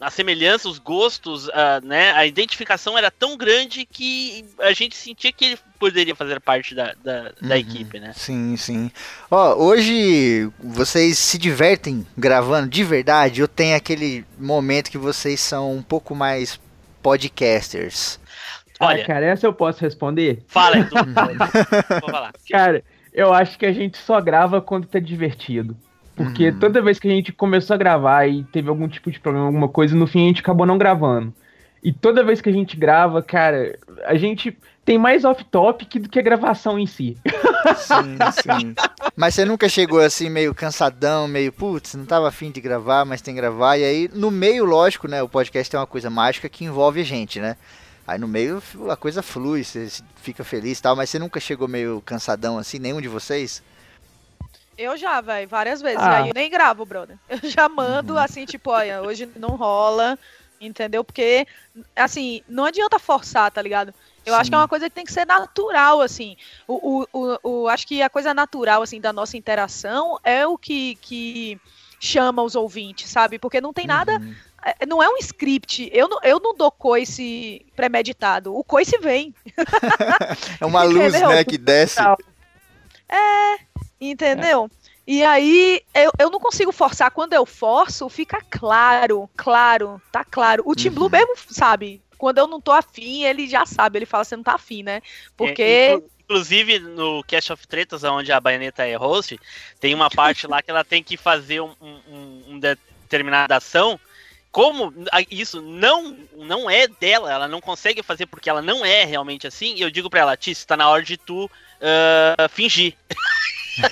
a 0.00 0.10
semelhança 0.10 0.68
os 0.68 0.78
gostos 0.78 1.48
a, 1.50 1.80
né 1.82 2.12
a 2.12 2.26
identificação 2.26 2.96
era 2.96 3.10
tão 3.10 3.36
grande 3.36 3.84
que 3.84 4.44
a 4.60 4.72
gente 4.72 4.96
sentia 4.96 5.32
que 5.32 5.44
ele 5.44 5.58
poderia 5.78 6.14
fazer 6.16 6.40
parte 6.40 6.74
da, 6.74 6.94
da, 7.04 7.32
da 7.40 7.54
Uhum. 7.54 7.60
equipe 7.60 8.00
né 8.00 8.12
Sim, 8.16 8.56
sim. 8.56 8.90
Ó, 9.30 9.54
hoje 9.54 10.50
vocês 10.58 11.18
se 11.18 11.36
divertem 11.38 12.06
gravando 12.16 12.68
de 12.68 12.82
verdade 12.84 13.42
ou 13.42 13.48
tem 13.48 13.74
aquele 13.74 14.24
momento 14.38 14.90
que 14.90 14.98
vocês 14.98 15.40
são 15.40 15.72
um 15.76 15.82
pouco 15.82 16.14
mais 16.14 16.58
podcasters? 17.02 18.20
olha 18.80 19.02
Ah, 19.02 19.06
cara, 19.06 19.26
essa 19.26 19.46
eu 19.46 19.52
posso 19.52 19.80
responder? 19.80 20.42
fala 20.48 20.78
Edu 20.78 20.96
vou 22.00 22.10
falar 22.10 22.32
Cara, 22.50 22.82
eu 23.12 23.32
acho 23.32 23.58
que 23.58 23.66
a 23.66 23.72
gente 23.72 23.98
só 23.98 24.20
grava 24.20 24.60
quando 24.60 24.86
tá 24.86 24.98
divertido. 24.98 25.76
Porque 26.14 26.48
Uhum. 26.48 26.58
toda 26.58 26.82
vez 26.82 26.98
que 26.98 27.08
a 27.08 27.10
gente 27.10 27.32
começou 27.32 27.74
a 27.74 27.78
gravar 27.78 28.26
e 28.26 28.44
teve 28.44 28.68
algum 28.68 28.86
tipo 28.86 29.10
de 29.10 29.18
problema, 29.18 29.46
alguma 29.46 29.68
coisa, 29.68 29.96
no 29.96 30.06
fim 30.06 30.24
a 30.24 30.28
gente 30.28 30.40
acabou 30.40 30.66
não 30.66 30.78
gravando. 30.78 31.34
E 31.82 31.92
toda 31.92 32.22
vez 32.22 32.40
que 32.40 32.48
a 32.48 32.52
gente 32.52 32.76
grava, 32.76 33.22
cara, 33.22 33.76
a 34.04 34.14
gente 34.14 34.56
tem 34.84 34.98
mais 34.98 35.24
off-topic 35.24 35.98
do 35.98 36.08
que 36.08 36.18
a 36.18 36.22
gravação 36.22 36.78
em 36.78 36.86
si. 36.86 37.16
Sim, 37.76 38.18
sim. 38.30 38.74
Mas 39.14 39.34
você 39.34 39.44
nunca 39.44 39.68
chegou 39.68 40.00
assim 40.00 40.30
meio 40.30 40.54
cansadão, 40.54 41.28
meio 41.28 41.52
putz, 41.52 41.94
não 41.94 42.06
tava 42.06 42.28
afim 42.28 42.50
de 42.50 42.60
gravar, 42.60 43.04
mas 43.04 43.20
tem 43.20 43.34
que 43.34 43.40
gravar. 43.40 43.76
E 43.76 43.84
aí, 43.84 44.10
no 44.12 44.30
meio, 44.30 44.64
lógico, 44.64 45.06
né? 45.06 45.22
O 45.22 45.28
podcast 45.28 45.74
é 45.74 45.78
uma 45.78 45.86
coisa 45.86 46.08
mágica 46.08 46.48
que 46.48 46.64
envolve 46.64 47.00
a 47.00 47.04
gente, 47.04 47.38
né? 47.38 47.56
Aí 48.06 48.18
no 48.18 48.26
meio 48.26 48.62
a 48.90 48.96
coisa 48.96 49.22
flui, 49.22 49.62
você 49.62 49.88
fica 50.16 50.42
feliz 50.42 50.78
e 50.78 50.82
tal, 50.82 50.96
mas 50.96 51.08
você 51.08 51.18
nunca 51.18 51.38
chegou 51.38 51.68
meio 51.68 52.02
cansadão 52.04 52.58
assim, 52.58 52.78
nenhum 52.78 53.00
de 53.00 53.08
vocês? 53.08 53.62
Eu 54.76 54.96
já, 54.96 55.20
velho, 55.20 55.48
várias 55.48 55.80
vezes. 55.80 56.00
Ah. 56.00 56.10
E 56.10 56.14
aí 56.22 56.28
eu 56.28 56.34
nem 56.34 56.50
gravo, 56.50 56.84
brother. 56.84 57.16
Eu 57.28 57.48
já 57.48 57.68
mando 57.68 58.18
assim, 58.18 58.44
tipo, 58.44 58.70
olha, 58.70 59.02
hoje 59.02 59.30
não 59.36 59.50
rola, 59.50 60.18
entendeu? 60.60 61.04
Porque, 61.04 61.46
assim, 61.94 62.42
não 62.48 62.64
adianta 62.64 62.98
forçar, 62.98 63.50
tá 63.50 63.60
ligado? 63.60 63.92
Eu 64.24 64.34
acho 64.34 64.50
que 64.50 64.54
é 64.54 64.58
Sim. 64.58 64.62
uma 64.62 64.68
coisa 64.68 64.88
que 64.88 64.94
tem 64.94 65.04
que 65.04 65.12
ser 65.12 65.26
natural, 65.26 66.00
assim. 66.00 66.36
O, 66.68 67.02
o, 67.02 67.06
o, 67.12 67.38
o- 67.62 67.68
acho 67.68 67.86
que 67.86 68.00
a 68.02 68.08
coisa 68.10 68.32
natural, 68.32 68.82
assim, 68.82 69.00
da 69.00 69.12
nossa 69.12 69.36
interação 69.36 70.18
é 70.22 70.46
o 70.46 70.56
que, 70.56 70.94
que 70.96 71.60
chama 71.98 72.42
os 72.42 72.54
ouvintes, 72.54 73.10
sabe? 73.10 73.38
Porque 73.38 73.60
não 73.60 73.72
tem 73.72 73.86
nada. 73.86 74.12
Uhum. 74.18 74.34
é- 74.64 74.86
Não 74.86 75.02
é 75.02 75.08
um 75.08 75.16
script. 75.18 75.90
Eu 75.92 76.08
não, 76.08 76.18
eu 76.22 76.38
não 76.40 76.54
dou 76.54 76.70
coice 76.70 77.64
premeditado. 77.74 78.54
O 78.56 78.62
coice 78.62 78.96
vem. 78.98 79.34
É 80.60 80.64
uma 80.66 80.82
luz, 80.84 81.14
Entendeu? 81.14 81.28
né, 81.30 81.44
que 81.44 81.58
desce. 81.58 82.00
Entendeu? 84.00 84.70
E 85.06 85.24
aí, 85.24 85.80
eu, 85.94 86.12
eu 86.18 86.30
não 86.30 86.38
consigo 86.38 86.70
forçar. 86.72 87.10
Quando 87.10 87.32
eu 87.32 87.44
forço, 87.44 88.08
fica 88.08 88.40
claro, 88.50 89.28
claro, 89.36 90.00
tá 90.12 90.24
claro. 90.24 90.62
O 90.66 90.74
Tim 90.74 90.88
Uhum. 90.88 90.94
Blue 90.94 91.10
mesmo 91.10 91.34
sabe. 91.50 92.00
Quando 92.22 92.38
eu 92.38 92.46
não 92.46 92.60
tô 92.60 92.70
afim, 92.70 93.24
ele 93.24 93.48
já 93.48 93.66
sabe. 93.66 93.98
Ele 93.98 94.06
fala, 94.06 94.22
você 94.22 94.36
não 94.36 94.44
tá 94.44 94.54
afim, 94.54 94.84
né? 94.84 95.02
Porque. 95.36 95.60
É, 95.60 95.94
inclu- 95.94 96.08
Inclusive, 96.20 96.78
no 96.78 97.24
Cast 97.24 97.52
of 97.52 97.66
Tretas, 97.66 98.04
onde 98.04 98.30
a 98.30 98.38
Baioneta 98.38 98.86
é 98.86 98.94
host, 98.94 99.40
tem 99.80 99.92
uma 99.92 100.08
parte 100.08 100.46
lá 100.46 100.62
que 100.62 100.70
ela 100.70 100.84
tem 100.84 101.02
que 101.02 101.16
fazer 101.16 101.60
um, 101.60 101.74
um- 101.80 102.44
um- 102.50 102.60
determinada 102.60 103.56
ação 103.56 103.98
como 104.52 104.94
isso 105.30 105.60
não 105.60 106.16
não 106.36 106.70
é 106.70 106.86
dela, 106.86 107.32
ela 107.32 107.48
não 107.48 107.60
consegue 107.60 108.04
fazer 108.04 108.26
porque 108.26 108.48
ela 108.48 108.62
não 108.62 108.84
é 108.84 109.04
realmente 109.04 109.48
assim, 109.48 109.74
eu 109.80 109.90
digo 109.90 110.08
para 110.08 110.20
ela, 110.20 110.36
Tis, 110.36 110.64
tá 110.64 110.76
na 110.76 110.88
hora 110.88 111.02
de 111.02 111.16
tu 111.16 111.46
uh, 111.46 112.48
fingir. 112.50 112.94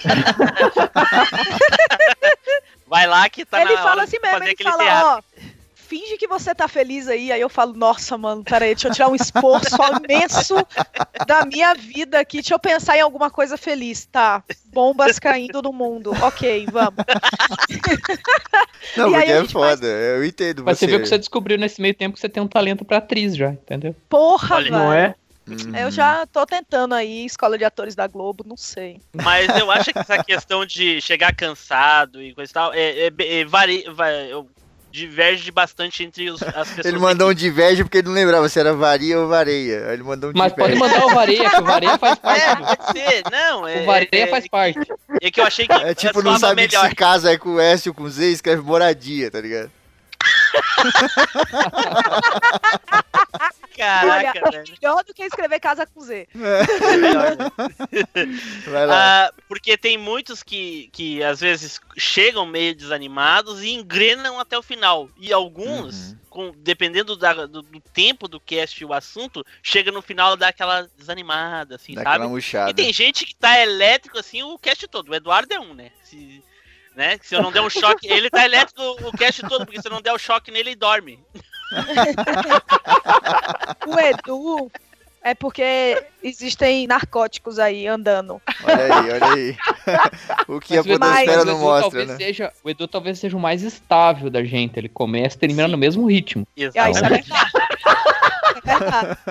Vai 2.87 3.07
lá 3.07 3.29
que 3.29 3.45
tá 3.45 3.61
ele 3.63 3.73
na 3.73 3.79
fala 3.79 3.91
hora 3.93 4.03
assim 4.05 4.19
mesmo, 4.21 4.39
fazer 4.39 4.45
ele 4.45 4.53
aquele 4.53 4.71
fala, 4.71 4.85
teatro. 4.85 5.09
ó, 5.09 5.23
finge 5.91 6.17
que 6.17 6.29
você 6.29 6.55
tá 6.55 6.69
feliz 6.69 7.09
aí, 7.09 7.33
aí 7.33 7.41
eu 7.41 7.49
falo, 7.49 7.73
nossa, 7.75 8.17
mano, 8.17 8.45
peraí, 8.45 8.77
deixa 8.77 8.87
eu 8.87 8.93
tirar 8.93 9.09
um 9.09 9.15
esforço 9.17 9.75
imenso 10.05 10.55
da 11.27 11.45
minha 11.45 11.75
vida 11.75 12.21
aqui, 12.21 12.37
deixa 12.37 12.55
eu 12.55 12.61
pensar 12.61 12.97
em 12.97 13.01
alguma 13.01 13.29
coisa 13.29 13.57
feliz, 13.57 14.07
tá, 14.07 14.41
bombas 14.67 15.19
caindo 15.19 15.61
no 15.61 15.73
mundo, 15.73 16.13
ok, 16.23 16.65
vamos. 16.71 16.95
Não, 18.97 19.09
E 19.09 19.13
porque 19.13 19.31
é 19.31 19.41
gente 19.41 19.53
faz- 19.53 19.81
foda, 19.81 19.87
eu 19.87 20.25
entendo 20.25 20.63
Mas 20.65 20.79
você. 20.79 20.87
você 20.87 20.91
viu 20.93 21.01
que 21.03 21.09
você 21.09 21.19
descobriu 21.19 21.59
nesse 21.59 21.81
meio 21.83 21.95
tempo 21.95 22.15
que 22.15 22.21
você 22.21 22.29
tem 22.29 22.43
um 22.43 22.49
talento 22.49 22.85
pra 22.85 22.99
atriz 22.99 23.37
já, 23.37 23.51
entendeu? 23.51 23.95
Porra, 24.09 24.57
Olha. 24.57 24.71
Não 24.71 24.93
é? 24.93 25.15
Uhum. 25.49 25.77
Eu 25.77 25.91
já 25.91 26.25
tô 26.27 26.47
tentando 26.47 26.95
aí, 26.95 27.25
escola 27.27 27.59
de 27.59 27.65
atores 27.65 27.97
da 27.97 28.07
Globo, 28.07 28.45
não 28.47 28.57
sei. 28.57 29.01
Mas 29.13 29.49
eu 29.59 29.69
acho 29.71 29.93
que 29.93 29.99
essa 29.99 30.23
questão 30.23 30.65
de 30.65 31.01
chegar 31.01 31.35
cansado 31.35 32.23
e 32.23 32.33
coisa 32.33 32.51
e 32.51 32.55
tal, 32.55 32.73
é, 32.73 33.09
é, 33.09 33.13
é 33.41 33.45
vari, 33.45 33.85
vai- 33.93 34.31
eu- 34.33 34.49
diverge 34.91 35.51
bastante 35.51 36.03
entre 36.03 36.31
os, 36.31 36.43
as 36.43 36.69
pessoas. 36.69 36.87
Ele 36.87 36.99
mandou 36.99 37.31
um 37.31 37.35
diverge 37.35 37.83
porque 37.85 37.99
ele 37.99 38.09
não 38.09 38.15
lembrava 38.15 38.49
se 38.49 38.59
era 38.59 38.73
varia 38.75 39.19
ou 39.19 39.29
vareia. 39.29 39.89
Ele 39.93 40.03
mandou 40.03 40.31
um 40.31 40.33
Mas 40.35 40.53
pode 40.53 40.73
diverge. 40.75 40.93
mandar 40.95 41.07
o 41.07 41.15
Vareia, 41.15 41.51
que 41.51 41.61
o 41.61 41.65
Vareia 41.65 41.99
faz 41.99 42.19
parte. 42.19 42.41
É, 42.43 42.57
pode 42.57 42.99
ser, 42.99 43.23
não. 43.31 43.69
É, 43.69 43.83
O 43.83 43.87
Vareia 43.87 44.09
é, 44.13 44.27
faz 44.27 44.49
parte. 44.49 44.79
é 45.23 45.31
que 45.31 45.41
eu 45.41 45.45
achei 45.45 45.67
que 45.67 45.73
É 45.73 45.95
tipo, 45.95 46.23
não 46.23 46.39
sabe 46.39 46.67
que 46.69 46.77
melhor. 46.77 46.89
se 46.91 46.95
casa 46.95 47.33
é 47.33 47.39
com 47.39 47.59
S 47.61 47.89
ou 47.89 47.95
com 47.95 48.09
Z, 48.09 48.31
escreve 48.33 48.63
moradia, 48.63 49.31
tá 49.31 49.41
ligado? 49.41 49.71
Caraca, 53.77 54.41
Olha, 54.47 54.51
velho. 54.65 54.75
Melhor 54.83 55.05
do 55.05 55.15
que 55.15 55.23
escrever 55.23 55.61
casa 55.61 55.87
com 55.87 56.01
Z. 56.01 56.29
Vai 58.67 58.87
lá. 58.87 59.27
Ah, 59.27 59.33
porque 59.49 59.77
tem 59.77 59.97
muitos 59.97 60.43
que, 60.43 60.89
que 60.93 61.23
às 61.23 61.41
vezes 61.41 61.81
chegam 61.97 62.45
meio 62.47 62.75
desanimados 62.75 63.63
e 63.63 63.71
engrenam 63.71 64.39
até 64.39 64.59
o 64.59 64.63
final. 64.63 65.09
E 65.19 65.33
alguns, 65.33 66.11
Uhum. 66.11 66.19
com, 66.29 66.53
dependendo 66.59 67.17
da- 67.17 67.47
do, 67.47 67.63
do 67.63 67.81
tempo 67.93 68.29
do 68.29 68.41
cast 68.41 68.83
e 68.83 68.85
o 68.85 68.93
assunto, 68.93 69.45
chega 69.63 69.91
no 69.91 70.03
final 70.03 70.35
e 70.35 70.39
dá 70.39 70.49
aquela 70.49 70.89
desanimada, 70.97 71.77
assim, 71.77 71.95
Dá 71.95 72.03
sabe? 72.03 72.15
aquela 72.17 72.29
murchada. 72.29 72.71
E 72.71 72.75
tem 72.75 72.93
gente 72.93 73.25
que 73.25 73.35
tá 73.35 73.59
elétrico 73.61 74.19
assim 74.19 74.43
o 74.43 74.59
cast 74.59 74.87
todo. 74.89 75.11
O 75.11 75.15
Eduardo 75.15 75.53
é 75.55 75.61
um, 75.61 75.75
né? 75.75 75.91
Se, 76.05 76.43
né? 76.95 77.19
se 77.23 77.35
eu 77.35 77.43
não 77.43 77.53
der 77.53 77.63
um 77.63 77.71
choque, 77.71 78.07
ele 78.11 78.29
tá 78.29 78.45
elétrico 78.45 78.83
o 79.07 79.13
cast 79.17 79.43
todo, 79.49 79.65
porque 79.65 79.81
se 79.81 79.89
eu 79.89 79.93
não 79.93 80.03
der 80.03 80.13
o 80.13 80.19
choque 80.19 80.51
nele, 80.51 80.71
ele 80.71 80.77
dorme. 80.77 81.19
O 83.87 83.99
Edu 83.99 84.71
é 85.23 85.35
porque 85.35 86.03
existem 86.23 86.87
narcóticos 86.87 87.59
aí 87.59 87.87
andando. 87.87 88.41
Olha 88.65 88.85
aí, 88.85 89.11
olha 89.13 89.33
aí. 89.35 89.57
o 90.49 90.61
que 90.61 90.75
a 90.75 90.77
Mas 90.83 90.87
Edu- 90.87 90.99
podosfera 90.99 91.45
não 91.45 91.59
mostra, 91.59 91.81
talvez 91.83 92.09
né? 92.09 92.17
Seja, 92.17 92.53
o 92.65 92.71
Edu 92.71 92.89
talvez 92.89 93.19
seja 93.19 93.37
o 93.37 93.41
mais 93.41 93.63
estável 93.63 94.31
da 94.31 94.43
gente. 94.45 94.79
Ele 94.79 94.89
começa 94.89 95.37
e 95.37 95.41
termina 95.41 95.69
no 95.69 95.77
mesmo 95.79 96.07
ritmo. 96.07 96.47
Ah, 96.77 96.91
isso 96.91 97.05
é 97.05 97.09
verdade. 97.09 97.33
É 98.57 98.79
verdade. 98.79 99.19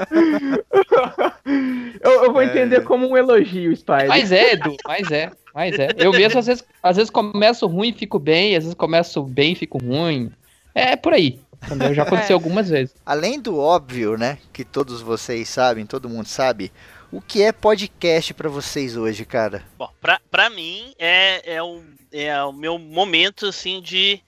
Eu, 2.02 2.24
eu 2.26 2.32
vou 2.32 2.42
É. 2.42 2.46
entender 2.46 2.84
como 2.84 3.08
um 3.10 3.18
elogio, 3.18 3.76
Spider. 3.76 4.08
Mas 4.08 4.32
é, 4.32 4.54
Edu, 4.54 4.76
mas 4.88 5.12
é, 5.12 5.32
mas 5.54 5.78
é. 5.78 5.90
Eu 5.98 6.12
mesmo, 6.12 6.40
às 6.40 6.46
vezes, 6.46 6.64
às 6.82 6.96
vezes 6.96 7.10
começo 7.10 7.68
ruim 7.68 7.90
e 7.90 7.94
fico 7.94 8.20
bem, 8.20 8.56
às 8.56 8.64
vezes 8.64 8.76
começo 8.76 9.22
bem 9.24 9.54
e 9.54 9.56
fico 9.56 9.78
ruim. 9.80 10.32
É 10.74 10.96
por 10.96 11.14
aí. 11.14 11.40
Entendeu? 11.66 11.94
Já 11.94 12.04
aconteceu 12.04 12.34
É. 12.34 12.38
algumas 12.38 12.70
vezes. 12.70 12.96
Além 13.06 13.40
do 13.40 13.58
óbvio, 13.60 14.18
né, 14.18 14.38
que 14.54 14.64
todos 14.64 15.02
vocês 15.02 15.48
sabem, 15.50 15.86
todo 15.86 16.10
mundo 16.10 16.28
sabe, 16.28 16.72
o 17.12 17.20
que 17.22 17.42
é 17.44 17.52
podcast 17.52 18.34
pra 18.34 18.50
vocês 18.50 18.96
hoje, 18.96 19.26
cara? 19.26 19.64
Bom, 19.78 19.92
pra, 20.00 20.22
pra 20.32 20.50
mim 20.50 20.94
é, 20.98 21.56
é, 21.56 21.62
o, 21.64 21.84
é 22.12 22.44
o 22.44 22.54
meu 22.54 22.78
momento 22.80 23.46
assim 23.48 23.82
de, 23.82 24.22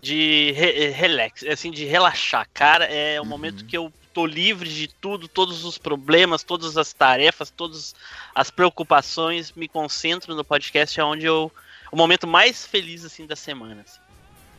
de 0.00 0.52
re- 0.52 0.90
relax, 0.90 1.42
assim, 1.44 1.70
de 1.70 1.84
relaxar. 1.84 2.46
Cara, 2.54 2.84
é 2.84 3.18
o 3.20 3.24
Uhum. 3.24 3.28
momento 3.28 3.64
que 3.64 3.76
eu 3.76 3.92
tô 4.14 4.24
livre 4.24 4.68
de 4.68 4.88
tudo, 4.88 5.28
todos 5.28 5.64
os 5.64 5.76
problemas, 5.76 6.42
todas 6.42 6.76
as 6.78 6.92
tarefas, 6.92 7.50
todas 7.50 7.94
as 8.34 8.50
preocupações, 8.50 9.52
me 9.52 9.66
concentro 9.68 10.34
no 10.34 10.44
podcast, 10.44 10.98
é 11.00 11.04
onde 11.04 11.26
eu. 11.26 11.52
O 11.92 11.96
momento 11.96 12.26
mais 12.26 12.64
feliz 12.66 13.04
assim 13.04 13.26
da 13.26 13.36
semana. 13.36 13.82
assim. 13.86 13.98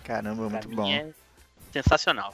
Caramba, 0.04 0.44
Pra 0.48 0.50
muito 0.50 0.70
mim 0.70 0.76
bom. 0.76 0.88
é 0.92 1.08
sensacional. 1.84 2.34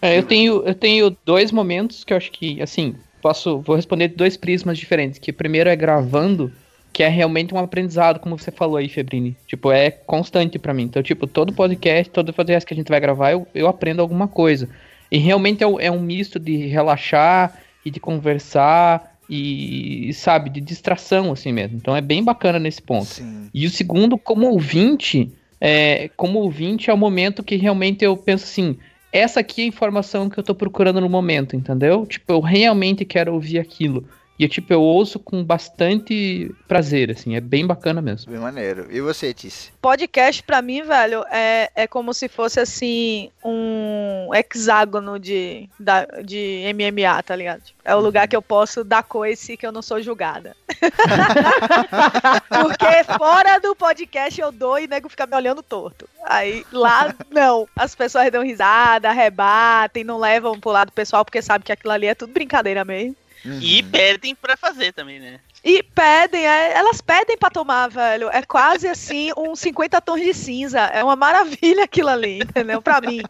É, 0.00 0.18
eu 0.18 0.22
tenho, 0.22 0.62
eu 0.66 0.74
tenho 0.74 1.16
dois 1.24 1.52
momentos 1.52 2.02
que 2.04 2.12
eu 2.12 2.16
acho 2.16 2.30
que, 2.32 2.60
assim, 2.60 2.94
posso, 3.20 3.60
vou 3.60 3.76
responder 3.76 4.08
de 4.08 4.16
dois 4.16 4.36
prismas 4.36 4.76
diferentes. 4.78 5.18
Que 5.18 5.30
o 5.30 5.34
primeiro 5.34 5.70
é 5.70 5.76
gravando, 5.76 6.50
que 6.92 7.02
é 7.02 7.08
realmente 7.08 7.54
um 7.54 7.58
aprendizado, 7.58 8.18
como 8.18 8.36
você 8.36 8.50
falou 8.50 8.76
aí, 8.76 8.88
Febrini. 8.88 9.36
Tipo, 9.46 9.70
é 9.70 9.90
constante 9.90 10.58
pra 10.58 10.74
mim. 10.74 10.84
Então, 10.84 11.02
tipo, 11.02 11.26
todo 11.26 11.52
podcast, 11.52 12.10
todo 12.10 12.32
podcast 12.32 12.66
que 12.66 12.74
a 12.74 12.76
gente 12.76 12.88
vai 12.88 13.00
gravar, 13.00 13.32
eu, 13.32 13.46
eu 13.54 13.68
aprendo 13.68 14.02
alguma 14.02 14.26
coisa. 14.26 14.68
E 15.10 15.18
realmente 15.18 15.62
é, 15.62 15.66
um- 15.66 15.78
é 15.78 15.90
um 15.90 16.00
misto 16.00 16.38
de 16.40 16.66
relaxar 16.66 17.56
e 17.84 17.90
de 17.90 18.00
conversar 18.00 19.16
e, 19.30 20.10
sabe, 20.14 20.50
de 20.50 20.60
distração, 20.60 21.30
assim 21.32 21.52
mesmo. 21.52 21.76
Então 21.76 21.94
é 21.94 22.00
bem 22.00 22.24
bacana 22.24 22.58
nesse 22.58 22.82
ponto. 22.82 23.04
Sim. 23.06 23.48
E 23.54 23.66
o 23.66 23.70
segundo, 23.70 24.18
como 24.18 24.48
ouvinte, 24.50 25.30
é, 25.64 26.10
como 26.16 26.40
ouvinte 26.40 26.90
é 26.90 26.92
o 26.92 26.98
momento 26.98 27.40
que 27.40 27.54
realmente 27.54 28.04
eu 28.04 28.16
penso 28.16 28.42
assim, 28.42 28.76
essa 29.12 29.38
aqui 29.38 29.60
é 29.60 29.64
a 29.64 29.68
informação 29.68 30.28
que 30.28 30.36
eu 30.36 30.42
tô 30.42 30.56
procurando 30.56 31.00
no 31.00 31.08
momento, 31.08 31.54
entendeu? 31.54 32.04
Tipo, 32.04 32.32
eu 32.32 32.40
realmente 32.40 33.04
quero 33.04 33.32
ouvir 33.32 33.60
aquilo. 33.60 34.04
E 34.36 34.48
tipo, 34.48 34.72
eu 34.72 34.82
ouço 34.82 35.20
com 35.20 35.44
bastante 35.44 36.52
prazer, 36.66 37.12
assim, 37.12 37.36
é 37.36 37.40
bem 37.40 37.64
bacana 37.64 38.02
mesmo. 38.02 38.32
Bem 38.32 38.40
maneiro. 38.40 38.88
E 38.90 39.00
você, 39.00 39.32
Tice? 39.32 39.70
Podcast, 39.80 40.42
pra 40.42 40.60
mim, 40.60 40.82
velho, 40.82 41.24
é, 41.30 41.70
é 41.76 41.86
como 41.86 42.12
se 42.12 42.26
fosse 42.26 42.58
assim, 42.58 43.30
um 43.44 44.01
hexágono 44.34 45.18
de, 45.18 45.68
da, 45.78 46.04
de 46.24 46.62
MMA, 46.74 47.22
tá 47.22 47.34
ligado? 47.36 47.62
É 47.84 47.94
o 47.94 48.00
lugar 48.00 48.26
que 48.28 48.36
eu 48.36 48.42
posso 48.42 48.82
dar 48.84 49.02
coice 49.02 49.56
que 49.56 49.66
eu 49.66 49.72
não 49.72 49.82
sou 49.82 50.00
julgada. 50.02 50.56
Porque 52.48 53.04
fora 53.18 53.58
do 53.60 53.74
podcast 53.74 54.40
eu 54.40 54.52
dou 54.52 54.78
e 54.78 54.84
o 54.86 54.88
nego 54.88 55.08
fica 55.08 55.26
me 55.26 55.36
olhando 55.36 55.62
torto. 55.62 56.08
Aí 56.24 56.64
lá, 56.72 57.14
não. 57.30 57.68
As 57.76 57.94
pessoas 57.94 58.30
dão 58.30 58.42
risada, 58.42 59.10
rebatem, 59.12 60.04
não 60.04 60.18
levam 60.18 60.58
pro 60.58 60.70
lado 60.70 60.92
pessoal 60.92 61.24
porque 61.24 61.42
sabe 61.42 61.64
que 61.64 61.72
aquilo 61.72 61.92
ali 61.92 62.06
é 62.06 62.14
tudo 62.14 62.32
brincadeira 62.32 62.84
mesmo. 62.84 63.16
E 63.44 63.82
Uhum. 63.82 63.90
pedem 63.90 64.34
pra 64.36 64.56
fazer 64.56 64.92
também, 64.92 65.18
né? 65.18 65.40
E 65.64 65.82
pedem, 65.82 66.46
é, 66.46 66.72
elas 66.76 67.00
pedem 67.00 67.36
pra 67.38 67.50
tomar, 67.50 67.88
velho. 67.88 68.28
É 68.30 68.42
quase 68.42 68.88
assim 68.88 69.30
um 69.36 69.54
50 69.54 70.00
tons 70.00 70.20
de 70.20 70.34
cinza. 70.34 70.80
É 70.80 71.02
uma 71.04 71.16
maravilha 71.16 71.84
aquilo 71.84 72.08
ali, 72.08 72.42
entendeu? 72.42 72.82
Pra 72.82 73.00
mim. 73.00 73.28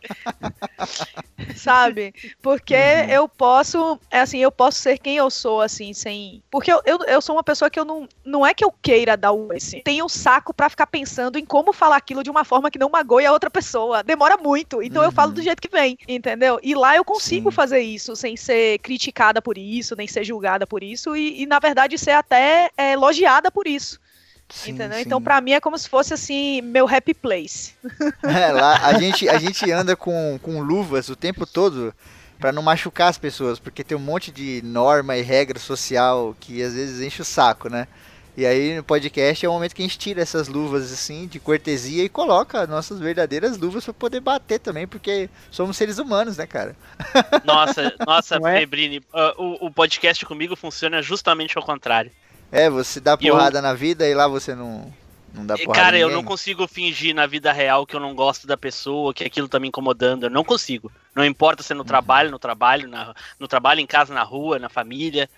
Sabe? 1.55 2.15
Porque 2.41 2.75
eu 3.11 3.29
posso, 3.29 4.01
é 4.11 4.21
assim, 4.21 4.39
eu 4.39 4.51
posso 4.51 4.79
ser 4.81 4.97
quem 4.99 5.17
eu 5.17 5.31
sou, 5.31 5.61
assim, 5.61 5.93
sem. 5.93 6.43
Porque 6.51 6.73
eu, 6.73 6.81
eu, 6.87 6.99
eu 7.07 7.21
sou 7.21 7.37
uma 7.37 7.43
pessoa 7.45 7.69
que 7.69 7.79
eu 7.79 7.85
não. 7.85 8.09
Não 8.25 8.47
é 8.47 8.55
que 8.55 8.65
eu 8.65 8.73
queira 8.83 9.17
dar 9.19 9.33
o 9.33 9.53
esse. 9.53 9.83
Tenho 9.83 10.07
um 10.07 10.09
saco 10.09 10.55
pra 10.55 10.71
ficar 10.71 10.87
pensando 10.87 11.39
em 11.39 11.45
como 11.45 11.73
falar 11.73 11.97
aquilo 11.97 12.23
de 12.23 12.31
uma 12.31 12.45
forma 12.45 12.71
que 12.71 12.79
não 12.79 12.89
magoe 12.89 13.27
a 13.27 13.33
outra 13.33 13.51
pessoa. 13.51 14.03
Demora 14.03 14.39
muito. 14.39 14.83
Então 14.83 15.03
eu 15.03 15.09
Uhum. 15.09 15.12
falo 15.12 15.33
do 15.33 15.43
jeito 15.43 15.61
que 15.61 15.69
vem, 15.69 15.99
entendeu? 16.09 16.59
E 16.62 16.75
lá 16.75 16.97
eu 16.97 17.05
consigo 17.05 17.51
Sim. 17.51 17.55
fazer 17.55 17.81
isso 17.81 18.17
sem 18.17 18.35
ser 18.37 18.79
criticada 18.79 19.43
por 19.43 19.59
isso, 19.59 19.95
nem 19.95 20.07
ser 20.09 20.25
julgada 20.25 20.67
por 20.67 20.83
isso. 20.83 21.15
E, 21.15 21.43
e, 21.43 21.47
na 21.47 21.59
verdade, 21.59 21.99
ser 21.99 22.12
até 22.23 22.71
é, 22.76 22.93
elogiada 22.93 23.50
por 23.50 23.67
isso. 23.67 24.00
Sim, 24.49 24.73
entendeu? 24.73 24.99
sim. 24.99 25.05
Então, 25.05 25.21
pra 25.21 25.41
mim, 25.41 25.52
é 25.52 25.61
como 25.61 25.79
se 25.79 25.88
fosse 25.88 26.12
assim, 26.12 26.61
meu 26.61 26.87
happy 26.87 27.14
place. 27.14 27.75
É, 28.23 28.52
lá 28.52 28.87
a 28.87 28.99
gente, 28.99 29.29
a 29.29 29.38
gente 29.38 29.71
anda 29.71 29.97
com, 29.97 30.38
com 30.41 30.61
luvas 30.61 31.09
o 31.09 31.17
tempo 31.17 31.47
todo 31.47 31.95
pra 32.38 32.52
não 32.52 32.62
machucar 32.62 33.09
as 33.09 33.19
pessoas, 33.19 33.59
porque 33.59 33.85
tem 33.85 33.97
um 33.97 34.00
monte 34.00 34.31
de 34.31 34.61
norma 34.64 35.17
e 35.17 35.23
regra 35.23 35.59
social 35.59 36.37
que 36.41 36.62
às 36.62 36.75
vezes 36.75 37.00
enche 37.00 37.23
o 37.23 37.25
saco, 37.25 37.69
né? 37.69 37.87
E 38.35 38.47
aí 38.47 38.77
no 38.77 38.83
podcast 38.83 39.45
é 39.45 39.49
o 39.49 39.53
momento 39.53 39.75
que 39.75 39.83
a 39.83 39.85
gente 39.85 39.99
tira 39.99 40.23
essas 40.23 40.49
luvas 40.49 40.91
assim 40.91 41.27
de 41.27 41.39
cortesia 41.39 42.03
e 42.03 42.09
coloca 42.09 42.67
nossas 42.67 42.99
verdadeiras 42.99 43.59
luvas 43.59 43.85
pra 43.85 43.93
poder 43.93 44.21
bater 44.21 44.59
também, 44.59 44.87
porque 44.87 45.29
somos 45.51 45.77
seres 45.77 45.99
humanos, 45.99 46.39
né, 46.39 46.47
cara? 46.47 46.75
Nossa, 47.45 47.93
nossa, 48.07 48.39
Não 48.41 48.49
é? 48.49 48.61
Febrini, 48.61 49.03
ah, 49.12 49.35
o, 49.37 49.67
o 49.67 49.71
podcast 49.71 50.25
comigo 50.25 50.57
funciona 50.57 51.03
justamente 51.03 51.59
ao 51.59 51.65
contrário. 51.65 52.11
É, 52.51 52.71
você 52.71 53.01
dá 53.01 53.19
E 53.21 53.27
eu- 53.27 53.35
porrada 53.35 53.61
na 53.61 53.75
vida 53.75 54.09
e 54.09 54.15
lá 54.15 54.27
você 54.27 54.55
não, 54.55 54.91
não 55.35 55.45
dá 55.45 55.55
E, 55.57 55.65
porrada 55.65 55.85
Cara, 55.85 55.99
eu 55.99 56.09
não 56.11 56.25
consigo 56.25 56.67
fingir 56.67 57.15
na 57.15 57.27
vida 57.27 57.53
real 57.53 57.85
que 57.87 57.95
eu 57.97 58.01
não 58.01 58.15
gosto 58.15 58.47
da 58.47 58.57
pessoa, 58.57 59.12
que 59.12 59.25
aquilo 59.25 59.49
tá 59.49 59.61
me 59.61 59.69
incomodando. 59.69 60.25
Eu 60.25 60.31
não 60.31 60.43
consigo. 60.45 60.91
Não 61.15 61.23
importa 61.25 61.62
se 61.62 61.73
é 61.73 61.77
no 61.77 61.85
trabalho, 61.85 62.31
no 62.31 62.39
trabalho, 62.39 62.89
na- 62.89 63.15
no 63.39 63.47
trabalho, 63.47 63.81
em 63.81 63.87
casa, 63.87 64.15
na 64.15 64.23
rua, 64.23 64.59
na 64.59 64.71
família. 64.71 65.29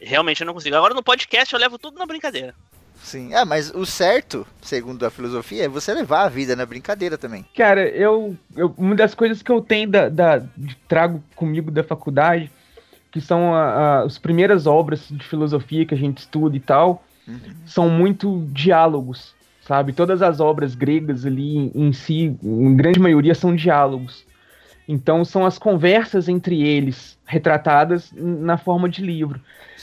Realmente 0.00 0.40
eu 0.40 0.46
não 0.46 0.54
consigo. 0.54 0.76
Agora 0.76 0.94
no 0.94 1.02
podcast 1.02 1.52
eu 1.52 1.60
levo 1.60 1.78
tudo 1.78 1.98
na 1.98 2.06
brincadeira. 2.06 2.54
Sim. 3.02 3.32
Ah, 3.34 3.44
mas 3.44 3.72
o 3.74 3.86
certo, 3.86 4.46
segundo 4.60 5.04
a 5.04 5.10
filosofia, 5.10 5.64
é 5.64 5.68
você 5.68 5.92
levar 5.92 6.24
a 6.24 6.28
vida 6.28 6.54
na 6.54 6.66
brincadeira 6.66 7.16
também. 7.16 7.44
Cara, 7.56 7.88
eu, 7.88 8.36
eu 8.56 8.74
uma 8.76 8.94
das 8.94 9.14
coisas 9.14 9.42
que 9.42 9.50
eu 9.50 9.60
tenho 9.60 9.88
da, 9.88 10.08
da 10.08 10.42
trago 10.86 11.22
comigo 11.34 11.70
da 11.70 11.82
faculdade, 11.82 12.50
que 13.10 13.20
são 13.20 13.54
a, 13.54 13.62
a, 13.62 14.02
as 14.02 14.18
primeiras 14.18 14.66
obras 14.66 15.06
de 15.10 15.24
filosofia 15.24 15.86
que 15.86 15.94
a 15.94 15.98
gente 15.98 16.18
estuda 16.18 16.56
e 16.56 16.60
tal, 16.60 17.02
uhum. 17.26 17.38
são 17.66 17.88
muito 17.88 18.46
diálogos, 18.52 19.34
sabe? 19.66 19.92
Todas 19.92 20.20
as 20.22 20.38
obras 20.38 20.74
gregas 20.74 21.24
ali 21.24 21.56
em, 21.56 21.72
em 21.74 21.92
si, 21.92 22.36
em 22.42 22.76
grande 22.76 23.00
maioria, 23.00 23.34
são 23.34 23.56
diálogos. 23.56 24.24
Então 24.90 25.24
são 25.24 25.46
as 25.46 25.56
conversas 25.56 26.28
entre 26.28 26.60
eles 26.66 27.16
retratadas 27.24 28.12
na 28.12 28.58
forma 28.58 28.88
de 28.88 29.00
livro. 29.00 29.40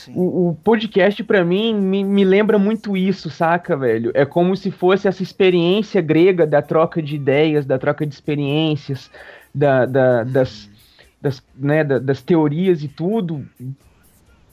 O, 0.09 0.49
o, 0.49 0.55
podcast, 0.55 1.23
para 1.23 1.45
mim, 1.45 1.73
me, 1.73 2.03
me, 2.03 2.25
lembra 2.25 2.59
muito 2.59 2.97
isso, 2.97 3.29
saca, 3.29 3.77
velho? 3.77 4.11
É 4.13 4.25
como 4.25 4.55
se 4.55 4.69
fosse 4.69 5.07
essa 5.07 5.23
experiência 5.23 6.01
grega 6.01 6.45
da 6.45 6.61
troca 6.61 7.01
de 7.01 7.15
ideias, 7.15 7.65
da 7.65 7.79
troca 7.79 8.05
de 8.05 8.13
experiências, 8.13 9.09
da, 9.55 9.85
da, 9.85 10.23
das, 10.25 10.69
das, 11.21 11.41
né, 11.55 11.85
das 11.85 12.21
teorias 12.21 12.83
e 12.83 12.89
tudo, 12.89 13.45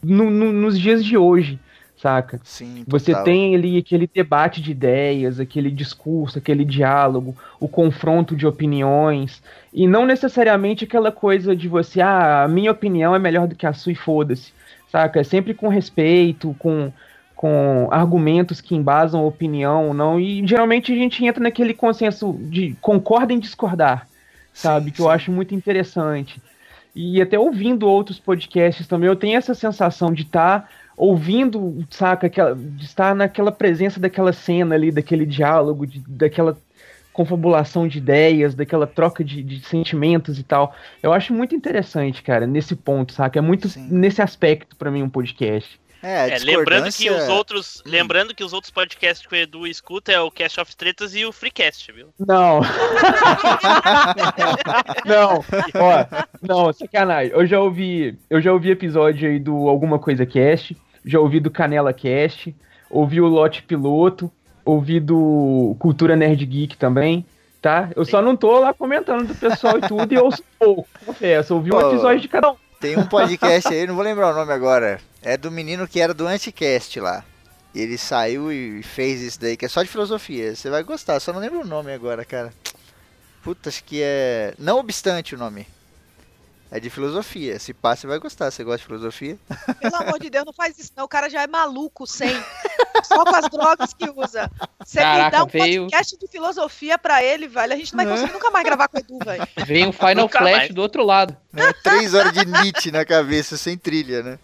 no, 0.00 0.30
no, 0.30 0.52
nos 0.52 0.78
dias 0.78 1.04
de 1.04 1.16
hoje, 1.16 1.58
saca? 1.96 2.40
Sim, 2.44 2.84
Você 2.86 3.14
tem 3.22 3.54
ali 3.54 3.78
aquele 3.78 4.06
debate 4.06 4.60
de 4.60 4.72
ideias, 4.72 5.40
aquele 5.40 5.70
discurso, 5.70 6.38
aquele 6.38 6.64
diálogo, 6.64 7.36
o 7.58 7.68
confronto 7.68 8.36
de 8.36 8.46
opiniões, 8.46 9.42
e 9.72 9.86
não 9.86 10.04
necessariamente 10.04 10.84
aquela 10.84 11.10
coisa 11.10 11.56
de 11.56 11.68
você, 11.68 12.00
ah, 12.00 12.44
a 12.44 12.48
minha 12.48 12.70
opinião 12.70 13.14
é 13.14 13.18
melhor 13.18 13.46
do 13.46 13.54
que 13.54 13.66
a 13.66 13.72
sua 13.72 13.92
e 13.92 13.94
foda-se 13.94 14.52
saca? 14.94 15.18
É 15.18 15.24
sempre 15.24 15.52
com 15.54 15.66
respeito, 15.66 16.54
com, 16.56 16.92
com 17.34 17.88
argumentos 17.90 18.60
que 18.60 18.76
embasam 18.76 19.20
a 19.20 19.26
opinião, 19.26 19.92
não. 19.92 20.20
E 20.20 20.46
geralmente 20.46 20.92
a 20.92 20.94
gente 20.94 21.24
entra 21.24 21.42
naquele 21.42 21.74
consenso 21.74 22.32
de 22.42 22.76
concorda 22.80 23.32
em 23.32 23.40
discordar, 23.40 24.06
sabe? 24.52 24.86
Sim, 24.86 24.90
que 24.92 24.96
sim. 24.98 25.02
eu 25.02 25.10
acho 25.10 25.32
muito 25.32 25.52
interessante. 25.52 26.40
E 26.94 27.20
até 27.20 27.38
ouvindo 27.38 27.88
outros 27.88 28.20
podcasts 28.20 28.86
também, 28.86 29.08
eu 29.08 29.16
tenho 29.16 29.36
essa 29.36 29.54
sensação 29.54 30.12
de 30.12 30.22
estar 30.22 30.60
tá 30.62 30.68
ouvindo, 30.96 31.84
saca, 31.90 32.28
aquela, 32.28 32.54
de 32.54 32.84
estar 32.84 33.14
naquela 33.14 33.50
presença 33.50 33.98
daquela 33.98 34.32
cena 34.32 34.74
ali, 34.76 34.92
daquele 34.92 35.26
diálogo, 35.26 35.86
de, 35.86 35.98
daquela 36.06 36.56
confabulação 37.12 37.86
de 37.86 37.98
ideias, 37.98 38.54
daquela 38.54 38.86
troca 38.86 39.22
de, 39.22 39.42
de, 39.42 39.60
sentimentos 39.64 40.38
e 40.38 40.42
tal. 40.42 40.74
Eu 41.02 41.12
acho 41.12 41.32
muito 41.32 41.54
interessante, 41.54 42.22
cara, 42.22 42.46
nesse 42.46 42.74
ponto, 42.74 43.12
saca? 43.12 43.38
É 43.38 43.42
muito 43.42 43.68
Sim. 43.68 43.86
nesse 43.90 44.20
aspecto 44.20 44.76
para 44.76 44.90
mim 44.90 45.02
um 45.02 45.08
podcast. 45.08 45.80
É, 46.04 46.28
é 46.28 46.38
lembrando 46.38 46.92
que 46.92 47.10
os 47.10 47.28
outros, 47.30 47.78
hum. 47.78 47.82
lembrando 47.86 48.34
que 48.34 48.44
os 48.44 48.52
outros 48.52 48.70
podcasts 48.70 49.26
que 49.26 49.34
o 49.34 49.36
Edu 49.36 49.66
escuta 49.66 50.12
é 50.12 50.20
o 50.20 50.30
Cast 50.30 50.60
of 50.60 50.76
Tretas 50.76 51.14
e 51.14 51.24
o 51.24 51.32
Freecast, 51.32 51.90
viu? 51.90 52.08
Não. 52.18 52.60
não. 55.06 55.42
Ó, 55.74 56.04
não, 56.42 56.70
sacanagem. 56.74 57.32
Eu 57.32 57.46
já 57.46 57.58
ouvi, 57.58 58.18
eu 58.28 58.38
já 58.38 58.52
ouvi 58.52 58.70
episódio 58.70 59.26
aí 59.26 59.38
do 59.38 59.66
Alguma 59.66 59.98
Coisa 59.98 60.26
Cast, 60.26 60.76
já 61.06 61.18
ouvi 61.18 61.40
do 61.40 61.50
Canela 61.50 61.94
Cast, 61.94 62.54
ouvi 62.90 63.18
o 63.18 63.26
Lote 63.26 63.62
Piloto, 63.62 64.30
ouvi 64.62 65.00
do 65.00 65.74
Cultura 65.78 66.14
Nerd 66.14 66.44
Geek 66.44 66.76
também, 66.76 67.24
tá? 67.62 67.88
Eu 67.96 68.04
Sim. 68.04 68.10
só 68.10 68.20
não 68.20 68.36
tô 68.36 68.58
lá 68.58 68.74
comentando 68.74 69.28
do 69.28 69.34
pessoal 69.34 69.78
e 69.78 69.88
tudo, 69.88 70.12
e 70.12 70.18
ouço 70.18 70.44
pouco, 70.58 70.86
confesso. 71.06 71.54
Ouvi 71.54 71.72
um 71.72 71.80
episódio 71.80 72.20
de 72.20 72.28
cada 72.28 72.52
um. 72.52 72.56
Tem 72.84 72.98
um 72.98 73.06
podcast 73.06 73.72
aí, 73.72 73.86
não 73.86 73.94
vou 73.94 74.04
lembrar 74.04 74.30
o 74.30 74.34
nome 74.34 74.52
agora. 74.52 75.00
É 75.22 75.38
do 75.38 75.50
menino 75.50 75.88
que 75.88 76.02
era 76.02 76.12
do 76.12 76.26
Anticast 76.26 77.00
lá. 77.00 77.24
Ele 77.74 77.96
saiu 77.96 78.52
e 78.52 78.82
fez 78.82 79.22
isso 79.22 79.40
daí, 79.40 79.56
que 79.56 79.64
é 79.64 79.68
só 79.68 79.82
de 79.82 79.88
filosofia. 79.88 80.54
Você 80.54 80.68
vai 80.68 80.82
gostar, 80.82 81.18
só 81.18 81.32
não 81.32 81.40
lembro 81.40 81.62
o 81.62 81.66
nome 81.66 81.94
agora, 81.94 82.26
cara. 82.26 82.52
Puta, 83.42 83.70
acho 83.70 83.82
que 83.84 84.02
é. 84.02 84.52
Não 84.58 84.78
obstante 84.78 85.34
o 85.34 85.38
nome. 85.38 85.66
É 86.74 86.80
de 86.80 86.90
filosofia. 86.90 87.56
Se 87.60 87.72
passa, 87.72 88.00
você 88.00 88.06
vai 88.08 88.18
gostar. 88.18 88.50
Você 88.50 88.64
gosta 88.64 88.78
de 88.78 88.86
filosofia? 88.86 89.38
Pelo 89.80 89.94
amor 89.94 90.18
de 90.18 90.28
Deus, 90.28 90.44
não 90.44 90.52
faz 90.52 90.76
isso 90.76 90.90
não. 90.96 91.04
O 91.04 91.08
cara 91.08 91.30
já 91.30 91.42
é 91.42 91.46
maluco 91.46 92.04
sem. 92.04 92.34
Só 93.04 93.22
com 93.22 93.36
as 93.36 93.48
drogas 93.48 93.94
que 93.94 94.10
usa. 94.10 94.50
Você 94.84 94.98
Caraca, 94.98 95.24
me 95.24 95.30
dá 95.30 95.44
um 95.44 95.46
veio... 95.46 95.82
podcast 95.82 96.18
de 96.18 96.26
filosofia 96.26 96.98
pra 96.98 97.22
ele, 97.22 97.46
velho. 97.46 97.74
A 97.74 97.76
gente 97.76 97.94
não 97.94 98.04
vai 98.04 98.12
conseguir 98.12 98.32
nunca 98.32 98.50
mais 98.50 98.64
gravar 98.64 98.88
com 98.88 98.96
o 98.96 99.00
Edu, 99.00 99.18
velho. 99.24 99.46
Vem 99.64 99.86
um 99.86 99.92
Final 99.92 100.14
nunca 100.16 100.40
Flash 100.40 100.56
mais. 100.56 100.74
do 100.74 100.82
outro 100.82 101.04
lado. 101.04 101.36
É, 101.54 101.72
três 101.74 102.12
horas 102.12 102.32
de 102.32 102.44
Nietzsche 102.44 102.90
na 102.90 103.04
cabeça, 103.04 103.56
sem 103.56 103.78
trilha, 103.78 104.24
né? 104.24 104.38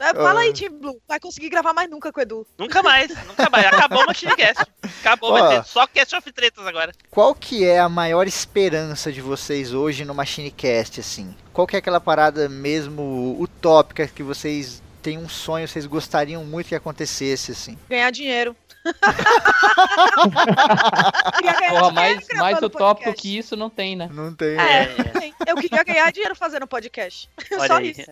É, 0.00 0.14
fala 0.14 0.40
aí, 0.40 0.52
Tim 0.54 0.70
Blue. 0.70 0.98
Vai 1.06 1.20
conseguir 1.20 1.50
gravar 1.50 1.74
mais 1.74 1.88
nunca 1.90 2.10
com 2.10 2.18
o 2.18 2.22
Edu. 2.22 2.46
Nunca 2.56 2.82
mais, 2.82 3.10
nunca 3.26 3.50
mais. 3.50 3.66
Acabou 3.66 4.02
o 4.02 4.06
Machinecast. 4.06 4.64
Acabou, 5.00 5.32
vai 5.32 5.56
ter 5.56 5.64
só 5.66 5.86
Cast 5.86 6.16
of 6.16 6.32
Tretas 6.32 6.66
agora. 6.66 6.92
Qual 7.10 7.34
que 7.34 7.64
é 7.66 7.78
a 7.78 7.88
maior 7.88 8.26
esperança 8.26 9.12
de 9.12 9.20
vocês 9.20 9.74
hoje 9.74 10.06
no 10.06 10.14
Machinecast, 10.14 11.00
assim? 11.00 11.36
Qual 11.52 11.66
que 11.66 11.76
é 11.76 11.78
aquela 11.78 12.00
parada 12.00 12.48
mesmo 12.48 13.36
utópica 13.38 14.08
que 14.08 14.22
vocês 14.22 14.82
têm 15.00 15.18
um 15.18 15.28
sonho, 15.28 15.66
vocês 15.66 15.86
gostariam 15.86 16.44
muito 16.44 16.68
que 16.68 16.74
acontecesse, 16.74 17.52
assim? 17.52 17.76
Ganhar 17.88 18.10
dinheiro. 18.10 18.54
Porra, 21.70 21.90
mais, 21.92 22.26
mais 22.34 22.62
utópico 22.62 23.12
que 23.12 23.36
isso 23.36 23.56
não 23.56 23.68
tem, 23.68 23.94
né? 23.94 24.08
Não 24.12 24.34
tem. 24.34 24.58
É, 24.58 24.84
é. 24.84 25.32
Eu 25.46 25.56
queria 25.56 25.84
ganhar 25.84 26.10
dinheiro 26.10 26.34
fazendo 26.34 26.66
podcast. 26.66 27.28
Olha 27.52 27.66
Só 27.66 27.76
aí. 27.76 27.90
isso. 27.90 28.10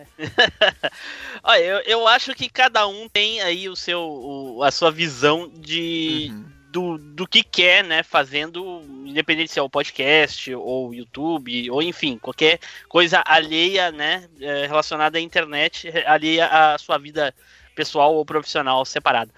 Olha, 1.43 1.63
eu, 1.63 1.79
eu 1.85 2.07
acho 2.07 2.35
que 2.35 2.47
cada 2.49 2.87
um 2.87 3.09
tem 3.09 3.41
aí 3.41 3.67
o 3.67 3.75
seu, 3.75 3.99
o, 3.99 4.63
a 4.63 4.71
sua 4.71 4.91
visão 4.91 5.49
de. 5.49 6.29
Uhum 6.31 6.48
do, 6.71 6.97
do 6.97 7.27
que 7.27 7.43
quer, 7.43 7.83
né, 7.83 8.03
fazendo, 8.03 8.81
independente 9.05 9.51
se 9.51 9.59
é 9.59 9.61
o 9.61 9.69
podcast 9.69 10.53
ou 10.53 10.93
YouTube, 10.93 11.69
ou 11.71 11.81
enfim, 11.81 12.17
qualquer 12.17 12.59
coisa 12.87 13.23
alheia, 13.25 13.91
né, 13.91 14.29
é, 14.39 14.67
relacionada 14.67 15.17
à 15.17 15.21
internet, 15.21 15.91
alheia 16.05 16.47
à 16.47 16.77
sua 16.77 16.97
vida 16.97 17.33
pessoal 17.75 18.13
ou 18.15 18.25
profissional 18.25 18.85
separada. 18.85 19.31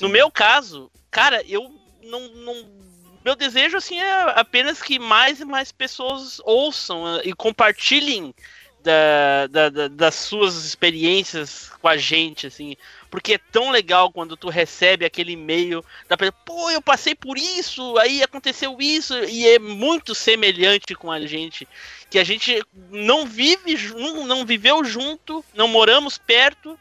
No 0.00 0.08
meu 0.08 0.30
caso, 0.30 0.90
cara, 1.10 1.42
eu 1.46 1.70
não, 2.02 2.28
não 2.28 2.80
meu 3.24 3.36
desejo 3.36 3.76
assim 3.76 3.98
é 3.98 4.40
apenas 4.40 4.80
que 4.80 4.98
mais 4.98 5.40
e 5.40 5.44
mais 5.44 5.70
pessoas 5.70 6.40
ouçam 6.44 7.20
e 7.22 7.34
compartilhem 7.34 8.34
da, 8.82 9.46
da, 9.46 9.68
da, 9.68 9.88
das 9.88 10.14
suas 10.14 10.64
experiências 10.64 11.70
com 11.80 11.88
a 11.88 11.96
gente, 11.96 12.46
assim. 12.46 12.76
Porque 13.10 13.34
é 13.34 13.38
tão 13.38 13.70
legal 13.70 14.12
quando 14.12 14.36
tu 14.36 14.48
recebe 14.48 15.04
aquele 15.04 15.32
e-mail 15.32 15.84
da 16.08 16.16
pessoa, 16.16 16.36
pô, 16.44 16.70
eu 16.70 16.80
passei 16.80 17.14
por 17.14 17.36
isso, 17.36 17.96
aí 17.98 18.22
aconteceu 18.22 18.76
isso, 18.80 19.14
e 19.24 19.46
é 19.46 19.58
muito 19.58 20.14
semelhante 20.14 20.94
com 20.94 21.10
a 21.10 21.20
gente. 21.26 21.66
Que 22.08 22.18
a 22.18 22.24
gente 22.24 22.62
não 22.90 23.26
vive, 23.26 23.76
não, 23.94 24.26
não 24.26 24.46
viveu 24.46 24.84
junto, 24.84 25.44
não 25.54 25.68
moramos 25.68 26.18
perto, 26.18 26.78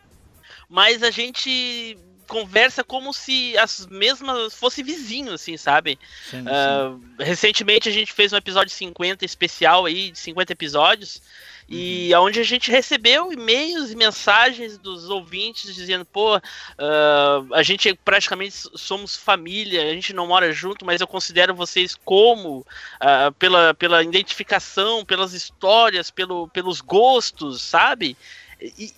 mas 0.70 1.04
a 1.04 1.12
gente 1.12 1.98
conversa 2.30 2.84
como 2.84 3.12
se 3.12 3.58
as 3.58 3.88
mesmas 3.88 4.54
fosse 4.54 4.84
vizinho, 4.84 5.34
assim, 5.34 5.58
sabe? 5.58 6.00
Sim, 6.30 6.44
uh, 6.44 7.02
Recentemente 7.20 7.90
a 7.90 7.92
gente 7.92 8.14
fez 8.14 8.32
um 8.32 8.38
episódio 8.38 8.72
50 8.72 9.26
especial 9.26 9.86
aí, 9.86 10.12
de 10.12 10.20
50 10.20 10.54
episódios, 10.54 11.22
e 11.68 12.12
uhum. 12.14 12.26
onde 12.26 12.40
a 12.40 12.44
gente 12.44 12.72
recebeu 12.72 13.34
e-mails 13.34 13.92
e 13.92 13.96
mensagens 13.96 14.78
dos 14.78 15.10
ouvintes 15.10 15.76
dizendo, 15.76 16.06
pô, 16.06 16.38
uh, 16.38 17.54
a 17.54 17.62
gente 17.62 17.94
praticamente 18.06 18.56
somos 18.76 19.16
família, 19.16 19.84
a 19.84 19.94
gente 19.94 20.14
não 20.14 20.28
mora 20.28 20.52
junto, 20.52 20.86
mas 20.86 21.02
eu 21.02 21.08
considero 21.08 21.54
vocês 21.54 21.96
como, 22.06 22.60
uh, 22.60 23.32
pela, 23.38 23.74
pela 23.74 24.04
identificação, 24.04 25.04
pelas 25.04 25.34
histórias, 25.34 26.10
pelo, 26.10 26.48
pelos 26.48 26.80
gostos, 26.80 27.62
sabe? 27.62 28.16
E, 28.62 28.86
e, 28.86 28.94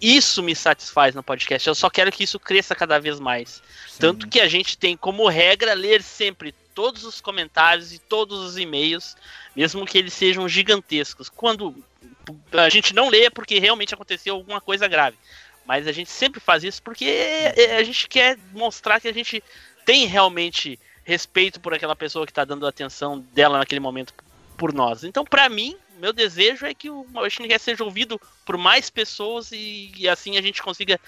isso 0.00 0.42
me 0.42 0.54
satisfaz 0.54 1.14
no 1.14 1.22
podcast. 1.22 1.68
Eu 1.68 1.74
só 1.74 1.88
quero 1.88 2.10
que 2.12 2.24
isso 2.24 2.38
cresça 2.38 2.74
cada 2.74 2.98
vez 2.98 3.20
mais. 3.20 3.62
Sim. 3.88 3.98
Tanto 3.98 4.28
que 4.28 4.40
a 4.40 4.48
gente 4.48 4.76
tem 4.76 4.96
como 4.96 5.28
regra 5.28 5.74
ler 5.74 6.02
sempre 6.02 6.54
todos 6.74 7.04
os 7.04 7.20
comentários 7.20 7.92
e 7.92 7.98
todos 7.98 8.40
os 8.40 8.58
e-mails, 8.58 9.16
mesmo 9.54 9.86
que 9.86 9.96
eles 9.96 10.12
sejam 10.12 10.48
gigantescos. 10.48 11.28
Quando 11.28 11.74
a 12.52 12.68
gente 12.68 12.94
não 12.94 13.08
lê 13.08 13.26
é 13.26 13.30
porque 13.30 13.58
realmente 13.58 13.94
aconteceu 13.94 14.34
alguma 14.34 14.60
coisa 14.60 14.88
grave. 14.88 15.16
Mas 15.64 15.86
a 15.86 15.92
gente 15.92 16.10
sempre 16.10 16.40
faz 16.40 16.62
isso 16.62 16.82
porque 16.82 17.08
a 17.78 17.82
gente 17.82 18.08
quer 18.08 18.38
mostrar 18.52 19.00
que 19.00 19.08
a 19.08 19.14
gente 19.14 19.42
tem 19.84 20.06
realmente 20.06 20.78
respeito 21.04 21.60
por 21.60 21.74
aquela 21.74 21.94
pessoa 21.94 22.26
que 22.26 22.32
está 22.32 22.44
dando 22.44 22.66
atenção 22.66 23.20
dela 23.32 23.58
naquele 23.58 23.80
momento 23.80 24.14
por 24.56 24.72
nós. 24.72 25.04
Então, 25.04 25.24
para 25.24 25.48
mim, 25.48 25.76
meu 25.98 26.12
desejo 26.12 26.66
é 26.66 26.74
que 26.74 26.90
o 26.90 27.06
Machinecast 27.12 27.64
seja 27.64 27.84
ouvido 27.84 28.20
por 28.44 28.56
mais 28.56 28.90
pessoas 28.90 29.52
e, 29.52 29.92
e, 29.96 30.08
assim 30.08 30.36
a 30.36 30.42
gente 30.42 30.62
consiga 30.62 30.98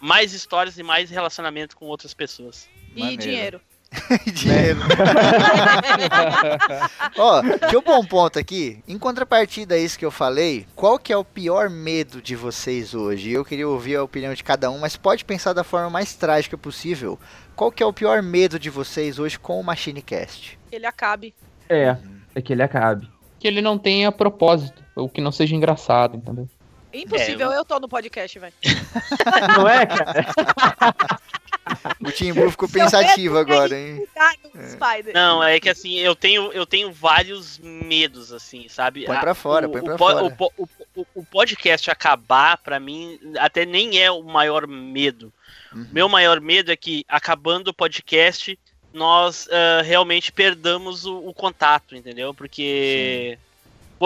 mais 0.00 0.32
histórias 0.32 0.78
e 0.78 0.82
mais 0.82 1.10
relacionamento 1.10 1.76
com 1.76 1.86
outras 1.86 2.14
pessoas. 2.14 2.68
E 2.94 3.00
Maneiro. 3.00 3.22
dinheiro. 3.22 3.60
Dinheiro. 4.32 4.78
Ó, 7.18 7.42
deixa 7.42 7.74
eu 7.74 7.82
pôr 7.82 7.98
um 7.98 8.06
ponto 8.06 8.38
aqui. 8.38 8.80
Em 8.86 8.96
contrapartida 8.96 9.74
a 9.74 9.78
isso 9.78 9.98
que 9.98 10.04
eu 10.04 10.12
falei, 10.12 10.64
qual 10.76 10.96
que 10.96 11.12
é 11.12 11.16
o 11.16 11.24
pior 11.24 11.68
medo 11.68 12.22
de 12.22 12.36
vocês 12.36 12.94
hoje? 12.94 13.32
Eu 13.32 13.44
queria 13.44 13.66
ouvir 13.66 13.96
a 13.96 14.04
opinião 14.04 14.32
de 14.32 14.44
cada 14.44 14.70
um, 14.70 14.78
mas 14.78 14.96
pode 14.96 15.24
pensar 15.24 15.52
da 15.52 15.64
forma 15.64 15.90
mais 15.90 16.14
trágica 16.14 16.56
possível. 16.56 17.18
Qual 17.56 17.72
que 17.72 17.82
é 17.82 17.86
o 17.86 17.92
pior 17.92 18.22
medo 18.22 18.60
de 18.60 18.70
vocês 18.70 19.18
hoje 19.18 19.38
com 19.38 19.58
o 19.58 19.64
MachineCast? 19.64 20.56
Ele 20.70 20.86
acabe. 20.86 21.34
É, 21.68 21.96
é 22.34 22.42
que 22.42 22.52
ele 22.52 22.62
acabe. 22.62 23.08
Que 23.38 23.48
ele 23.48 23.60
não 23.62 23.78
tenha 23.78 24.12
propósito, 24.12 24.82
ou 24.94 25.08
que 25.08 25.20
não 25.20 25.32
seja 25.32 25.54
engraçado, 25.56 26.16
entendeu? 26.16 26.48
Impossível, 26.92 27.50
eu 27.52 27.64
tô 27.64 27.78
no 27.78 27.88
podcast, 27.88 28.36
velho. 28.38 28.52
Não 29.56 29.68
é, 29.68 29.86
cara? 29.86 30.26
O 32.04 32.10
Timbu 32.10 32.50
ficou 32.50 32.68
pensativo 32.68 33.38
agora, 33.38 33.78
hein? 33.78 34.04
Spider. 34.72 35.14
Não, 35.14 35.42
é 35.42 35.60
que 35.60 35.68
assim, 35.68 35.94
eu 35.98 36.16
tenho, 36.16 36.50
eu 36.52 36.66
tenho 36.66 36.90
vários 36.92 37.58
medos, 37.60 38.32
assim, 38.32 38.66
sabe? 38.68 39.04
Põe 39.06 39.18
pra 39.20 39.34
fora, 39.34 39.68
o, 39.68 39.70
põe 39.72 39.82
pra 39.82 39.96
fora. 39.96 40.24
O, 40.24 40.30
po- 40.34 40.52
o, 40.58 40.68
o- 40.96 41.06
o 41.14 41.24
podcast 41.24 41.88
acabar, 41.90 42.56
pra 42.58 42.80
mim, 42.80 43.20
até 43.38 43.64
nem 43.64 43.98
é 44.02 44.10
o 44.10 44.22
maior 44.22 44.66
medo. 44.66 45.32
Uhum. 45.72 45.86
Meu 45.92 46.08
maior 46.08 46.40
medo 46.40 46.72
é 46.72 46.76
que, 46.76 47.04
acabando 47.08 47.68
o 47.68 47.74
podcast, 47.74 48.58
nós 48.92 49.48
ah, 49.50 49.82
realmente 49.82 50.32
perdamos 50.32 51.04
o, 51.04 51.18
o 51.28 51.34
contato, 51.34 51.94
entendeu? 51.94 52.32
Porque, 52.34 53.38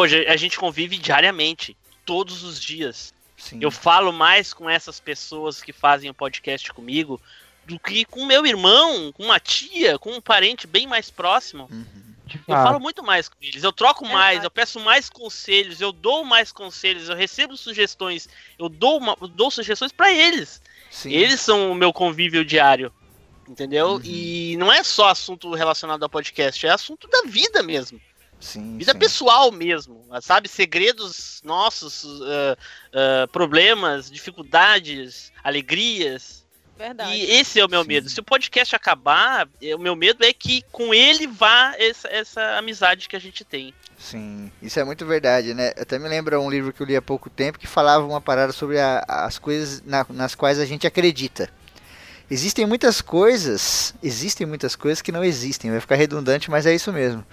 já- 0.06 0.32
a 0.32 0.36
gente 0.36 0.58
convive 0.58 0.98
diariamente, 0.98 1.76
todos 2.04 2.42
os 2.42 2.60
dias. 2.60 3.12
Sim. 3.36 3.58
Eu 3.60 3.70
falo 3.70 4.12
mais 4.12 4.52
com 4.54 4.68
essas 4.70 5.00
pessoas 5.00 5.62
que 5.62 5.72
fazem 5.72 6.08
o 6.10 6.14
podcast 6.14 6.72
comigo 6.72 7.20
do 7.66 7.78
que 7.78 8.04
com 8.04 8.26
meu 8.26 8.44
irmão, 8.46 9.10
com 9.12 9.24
uma 9.24 9.40
tia, 9.40 9.98
com 9.98 10.12
um 10.12 10.20
parente 10.20 10.66
bem 10.66 10.86
mais 10.86 11.10
próximo. 11.10 11.66
Uhum. 11.70 12.14
Eu 12.48 12.54
falo 12.56 12.80
muito 12.80 13.02
mais 13.02 13.28
com 13.28 13.36
eles, 13.42 13.62
eu 13.62 13.72
troco 13.72 14.06
mais, 14.08 14.42
eu 14.42 14.50
peço 14.50 14.80
mais 14.80 15.08
conselhos, 15.10 15.80
eu 15.80 15.92
dou 15.92 16.24
mais 16.24 16.50
conselhos, 16.50 17.08
eu 17.08 17.14
recebo 17.14 17.56
sugestões, 17.56 18.28
eu 18.58 18.68
dou, 18.68 18.98
uma- 18.98 19.16
eu 19.20 19.28
dou 19.28 19.50
sugestões 19.50 19.92
pra 19.92 20.10
eles. 20.12 20.60
Sim. 20.90 21.10
Eles 21.12 21.40
são 21.40 21.70
o 21.70 21.74
meu 21.74 21.92
convívio 21.92 22.44
diário, 22.44 22.92
entendeu? 23.48 23.94
Uhum. 23.94 24.00
E 24.04 24.56
não 24.58 24.72
é 24.72 24.82
só 24.82 25.08
assunto 25.08 25.52
relacionado 25.54 26.02
ao 26.02 26.08
podcast, 26.08 26.66
é 26.66 26.70
assunto 26.70 27.08
da 27.08 27.22
vida 27.26 27.62
mesmo. 27.62 28.00
Sim, 28.40 28.76
Vida 28.76 28.92
sim. 28.92 28.98
pessoal 28.98 29.50
mesmo, 29.50 30.04
sabe? 30.20 30.48
Segredos 30.48 31.40
nossos, 31.44 32.04
ah, 32.22 32.56
ah, 32.92 33.28
problemas, 33.28 34.10
dificuldades, 34.10 35.32
alegrias. 35.42 36.44
Verdade. 36.76 37.12
E 37.14 37.30
esse 37.30 37.60
é 37.60 37.64
o 37.64 37.68
meu 37.70 37.82
Sim. 37.82 37.88
medo. 37.88 38.08
Se 38.10 38.18
o 38.18 38.24
podcast 38.24 38.74
acabar, 38.74 39.48
eh, 39.62 39.76
o 39.76 39.78
meu 39.78 39.94
medo 39.94 40.24
é 40.24 40.32
que 40.32 40.60
com 40.72 40.92
ele 40.92 41.24
vá 41.24 41.72
essa, 41.78 42.08
essa 42.08 42.58
amizade 42.58 43.08
que 43.08 43.14
a 43.14 43.18
gente 43.20 43.44
tem. 43.44 43.72
Sim, 43.96 44.50
isso 44.60 44.80
é 44.80 44.84
muito 44.84 45.06
verdade, 45.06 45.54
né? 45.54 45.68
Até 45.78 46.00
me 46.00 46.08
lembra 46.08 46.40
um 46.40 46.50
livro 46.50 46.72
que 46.72 46.82
eu 46.82 46.86
li 46.86 46.96
há 46.96 47.00
pouco 47.00 47.30
tempo 47.30 47.60
que 47.60 47.66
falava 47.68 48.04
uma 48.04 48.20
parada 48.20 48.52
sobre 48.52 48.80
a- 48.80 49.04
as 49.06 49.38
coisas 49.38 49.82
na- 49.86 50.04
nas 50.10 50.34
quais 50.34 50.58
a 50.58 50.66
gente 50.66 50.84
acredita. 50.84 51.48
Existem 52.30 52.64
muitas 52.66 53.00
coisas, 53.00 53.94
existem 54.02 54.46
muitas 54.46 54.74
coisas 54.74 55.02
que 55.02 55.12
não 55.12 55.22
existem, 55.22 55.70
vai 55.70 55.80
ficar 55.80 55.94
redundante, 55.96 56.50
mas 56.50 56.64
é 56.66 56.74
isso 56.74 56.92
mesmo. 56.92 57.24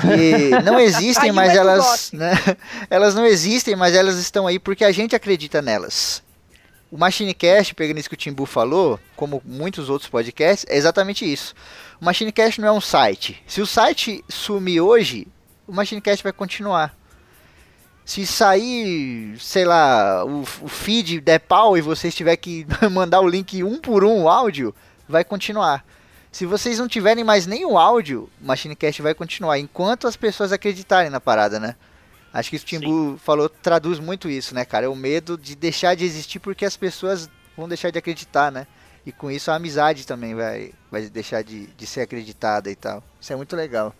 Que 0.00 0.50
não 0.64 0.78
existem, 0.78 1.30
Aí 1.30 1.32
mas 1.32 1.54
elas, 1.54 2.12
né? 2.12 2.32
Elas 2.88 3.14
não 3.14 3.26
existem, 3.26 3.74
mas 3.74 3.94
elas 3.94 4.16
estão 4.16 4.46
aí 4.46 4.58
porque 4.58 4.84
a 4.84 4.92
gente 4.92 5.14
acredita 5.14 5.60
nelas. 5.60 6.22
O 6.90 6.96
MachineCast, 6.96 7.74
pegando 7.74 7.98
isso 7.98 8.08
que 8.08 8.14
o 8.14 8.18
Timbu 8.18 8.46
falou, 8.46 9.00
como 9.16 9.42
muitos 9.44 9.88
outros 9.88 10.10
podcasts, 10.10 10.66
é 10.68 10.76
exatamente 10.76 11.30
isso. 11.30 11.54
O 12.00 12.04
MachineCast 12.04 12.60
não 12.60 12.68
é 12.68 12.72
um 12.72 12.80
site. 12.80 13.42
Se 13.46 13.60
o 13.60 13.66
site 13.66 14.22
sumir 14.28 14.80
hoje, 14.80 15.26
o 15.66 15.72
MachineCast 15.72 16.22
vai 16.22 16.32
continuar. 16.32 16.94
Se 18.04 18.26
sair, 18.26 19.38
sei 19.38 19.64
lá, 19.64 20.24
o, 20.24 20.42
o 20.42 20.68
feed 20.68 21.20
der 21.20 21.38
pau 21.38 21.78
e 21.78 21.80
vocês 21.80 22.14
tiver 22.14 22.36
que 22.36 22.66
mandar 22.90 23.20
o 23.20 23.28
link 23.28 23.62
um 23.62 23.78
por 23.78 24.04
um, 24.04 24.22
o 24.22 24.28
áudio, 24.28 24.74
vai 25.08 25.24
continuar. 25.24 25.84
Se 26.32 26.46
vocês 26.46 26.78
não 26.78 26.88
tiverem 26.88 27.22
mais 27.22 27.46
nem 27.46 27.64
o 27.64 27.78
áudio, 27.78 28.28
o 28.40 28.46
MachineCast 28.46 29.02
vai 29.02 29.14
continuar, 29.14 29.58
enquanto 29.58 30.08
as 30.08 30.16
pessoas 30.16 30.50
acreditarem 30.50 31.10
na 31.10 31.20
parada, 31.20 31.60
né? 31.60 31.76
Acho 32.32 32.48
que 32.48 32.56
o 32.56 32.60
Timbu 32.60 33.18
falou 33.18 33.48
traduz 33.48 33.98
muito 33.98 34.30
isso, 34.30 34.54
né, 34.54 34.64
cara? 34.64 34.86
É 34.86 34.88
o 34.88 34.96
medo 34.96 35.36
de 35.36 35.54
deixar 35.54 35.94
de 35.94 36.04
existir 36.04 36.40
porque 36.40 36.64
as 36.64 36.76
pessoas 36.76 37.28
vão 37.54 37.68
deixar 37.68 37.90
de 37.90 37.98
acreditar, 37.98 38.50
né? 38.50 38.66
E 39.04 39.12
com 39.12 39.30
isso 39.30 39.50
a 39.50 39.56
amizade 39.56 40.06
também 40.06 40.34
vai, 40.34 40.72
vai 40.90 41.02
deixar 41.02 41.42
de, 41.42 41.66
de 41.66 41.86
ser 41.86 42.00
acreditada 42.00 42.70
e 42.70 42.74
tal. 42.74 43.04
Isso 43.20 43.32
é 43.32 43.36
muito 43.36 43.54
legal. 43.54 43.94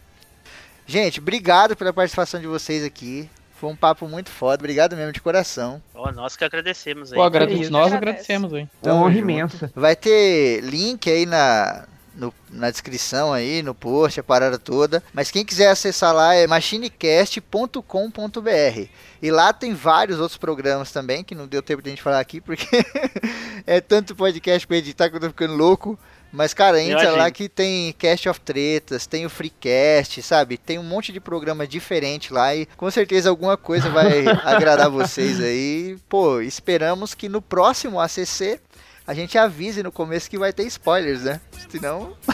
Gente, 0.87 1.21
obrigado 1.21 1.77
pela 1.77 1.93
participação 1.93 2.41
de 2.41 2.47
vocês 2.47 2.83
aqui. 2.83 3.29
Foi 3.63 3.71
um 3.71 3.77
papo 3.77 4.09
muito 4.09 4.29
foda. 4.29 4.61
Obrigado 4.61 4.97
mesmo 4.97 5.13
de 5.13 5.21
coração. 5.21 5.81
Ó, 5.95 6.11
nós 6.11 6.35
que 6.35 6.45
agradecemos 6.45 7.13
aí. 7.13 7.17
Pô, 7.17 7.23
agrade- 7.23 7.71
nós 7.71 7.93
Agradece. 7.93 8.33
agradecemos, 8.33 8.53
hein? 8.55 8.69
É 8.83 8.93
uma 8.93 9.05
honra 9.05 9.19
imensa. 9.19 9.71
Vai 9.73 9.95
ter 9.95 10.61
link 10.65 11.09
aí 11.09 11.25
na, 11.25 11.85
no- 12.13 12.35
na 12.51 12.73
descrição 12.73 13.33
aí, 13.33 13.63
no 13.63 13.73
post, 13.73 14.19
a 14.19 14.23
parada 14.25 14.59
toda. 14.59 15.01
Mas 15.15 15.31
quem 15.31 15.45
quiser 15.45 15.69
acessar 15.69 16.13
lá 16.13 16.35
é 16.35 16.45
machinecast.com.br. 16.49 18.89
E 19.23 19.31
lá 19.31 19.53
tem 19.53 19.75
vários 19.75 20.19
outros 20.19 20.37
programas 20.39 20.91
também, 20.91 21.23
que 21.23 21.35
não 21.35 21.47
deu 21.47 21.63
tempo 21.63 21.81
de 21.83 21.89
a 21.89 21.93
gente 21.93 22.03
falar 22.03 22.19
aqui, 22.19 22.41
porque 22.41 22.67
é 23.65 23.81
tanto 23.81 24.17
podcast 24.17 24.67
pra 24.67 24.77
editar 24.77 25.09
que 25.09 25.15
eu 25.17 25.21
tô 25.21 25.29
ficando 25.29 25.55
louco. 25.55 25.97
Mas, 26.33 26.55
cara, 26.55 26.81
entra 26.81 27.11
lá 27.11 27.31
que 27.31 27.49
tem 27.49 27.93
Cast 27.93 28.29
of 28.29 28.41
Tretas, 28.41 29.07
tem 29.07 29.27
o 29.27 29.31
Freecast, 29.31 30.23
sabe? 30.23 30.57
Tem 30.57 30.79
um 30.79 30.83
monte 30.83 31.13
de 31.13 31.21
programa 31.21 31.67
diferente 31.67 32.33
lá 32.33 32.55
e 32.55 32.67
com 32.77 32.91
certeza 32.91 33.29
alguma 33.29 33.57
coisa 33.57 33.91
vai 33.91 34.25
agradar 34.43 34.89
vocês 34.89 35.41
aí. 35.41 35.99
Pô, 36.09 36.41
esperamos 36.41 37.15
que 37.15 37.29
no 37.29 37.43
próximo 37.43 38.01
ACC 38.01 38.59
a 39.07 39.13
gente 39.13 39.37
avise 39.37 39.83
no 39.83 39.93
começo 39.93 40.31
que 40.31 40.39
vai 40.39 40.53
ter 40.53 40.65
spoilers, 40.65 41.23
né? 41.23 41.41
Senão. 41.69 42.17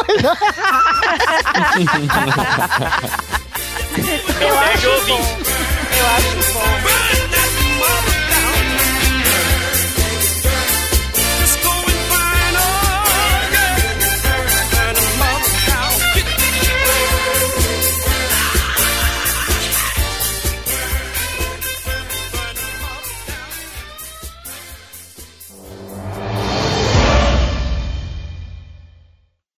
Eu 4.40 4.58
acho 4.58 5.06
bom. 5.06 5.20
Eu 5.98 6.06
acho 6.06 6.52
bom. 6.52 6.99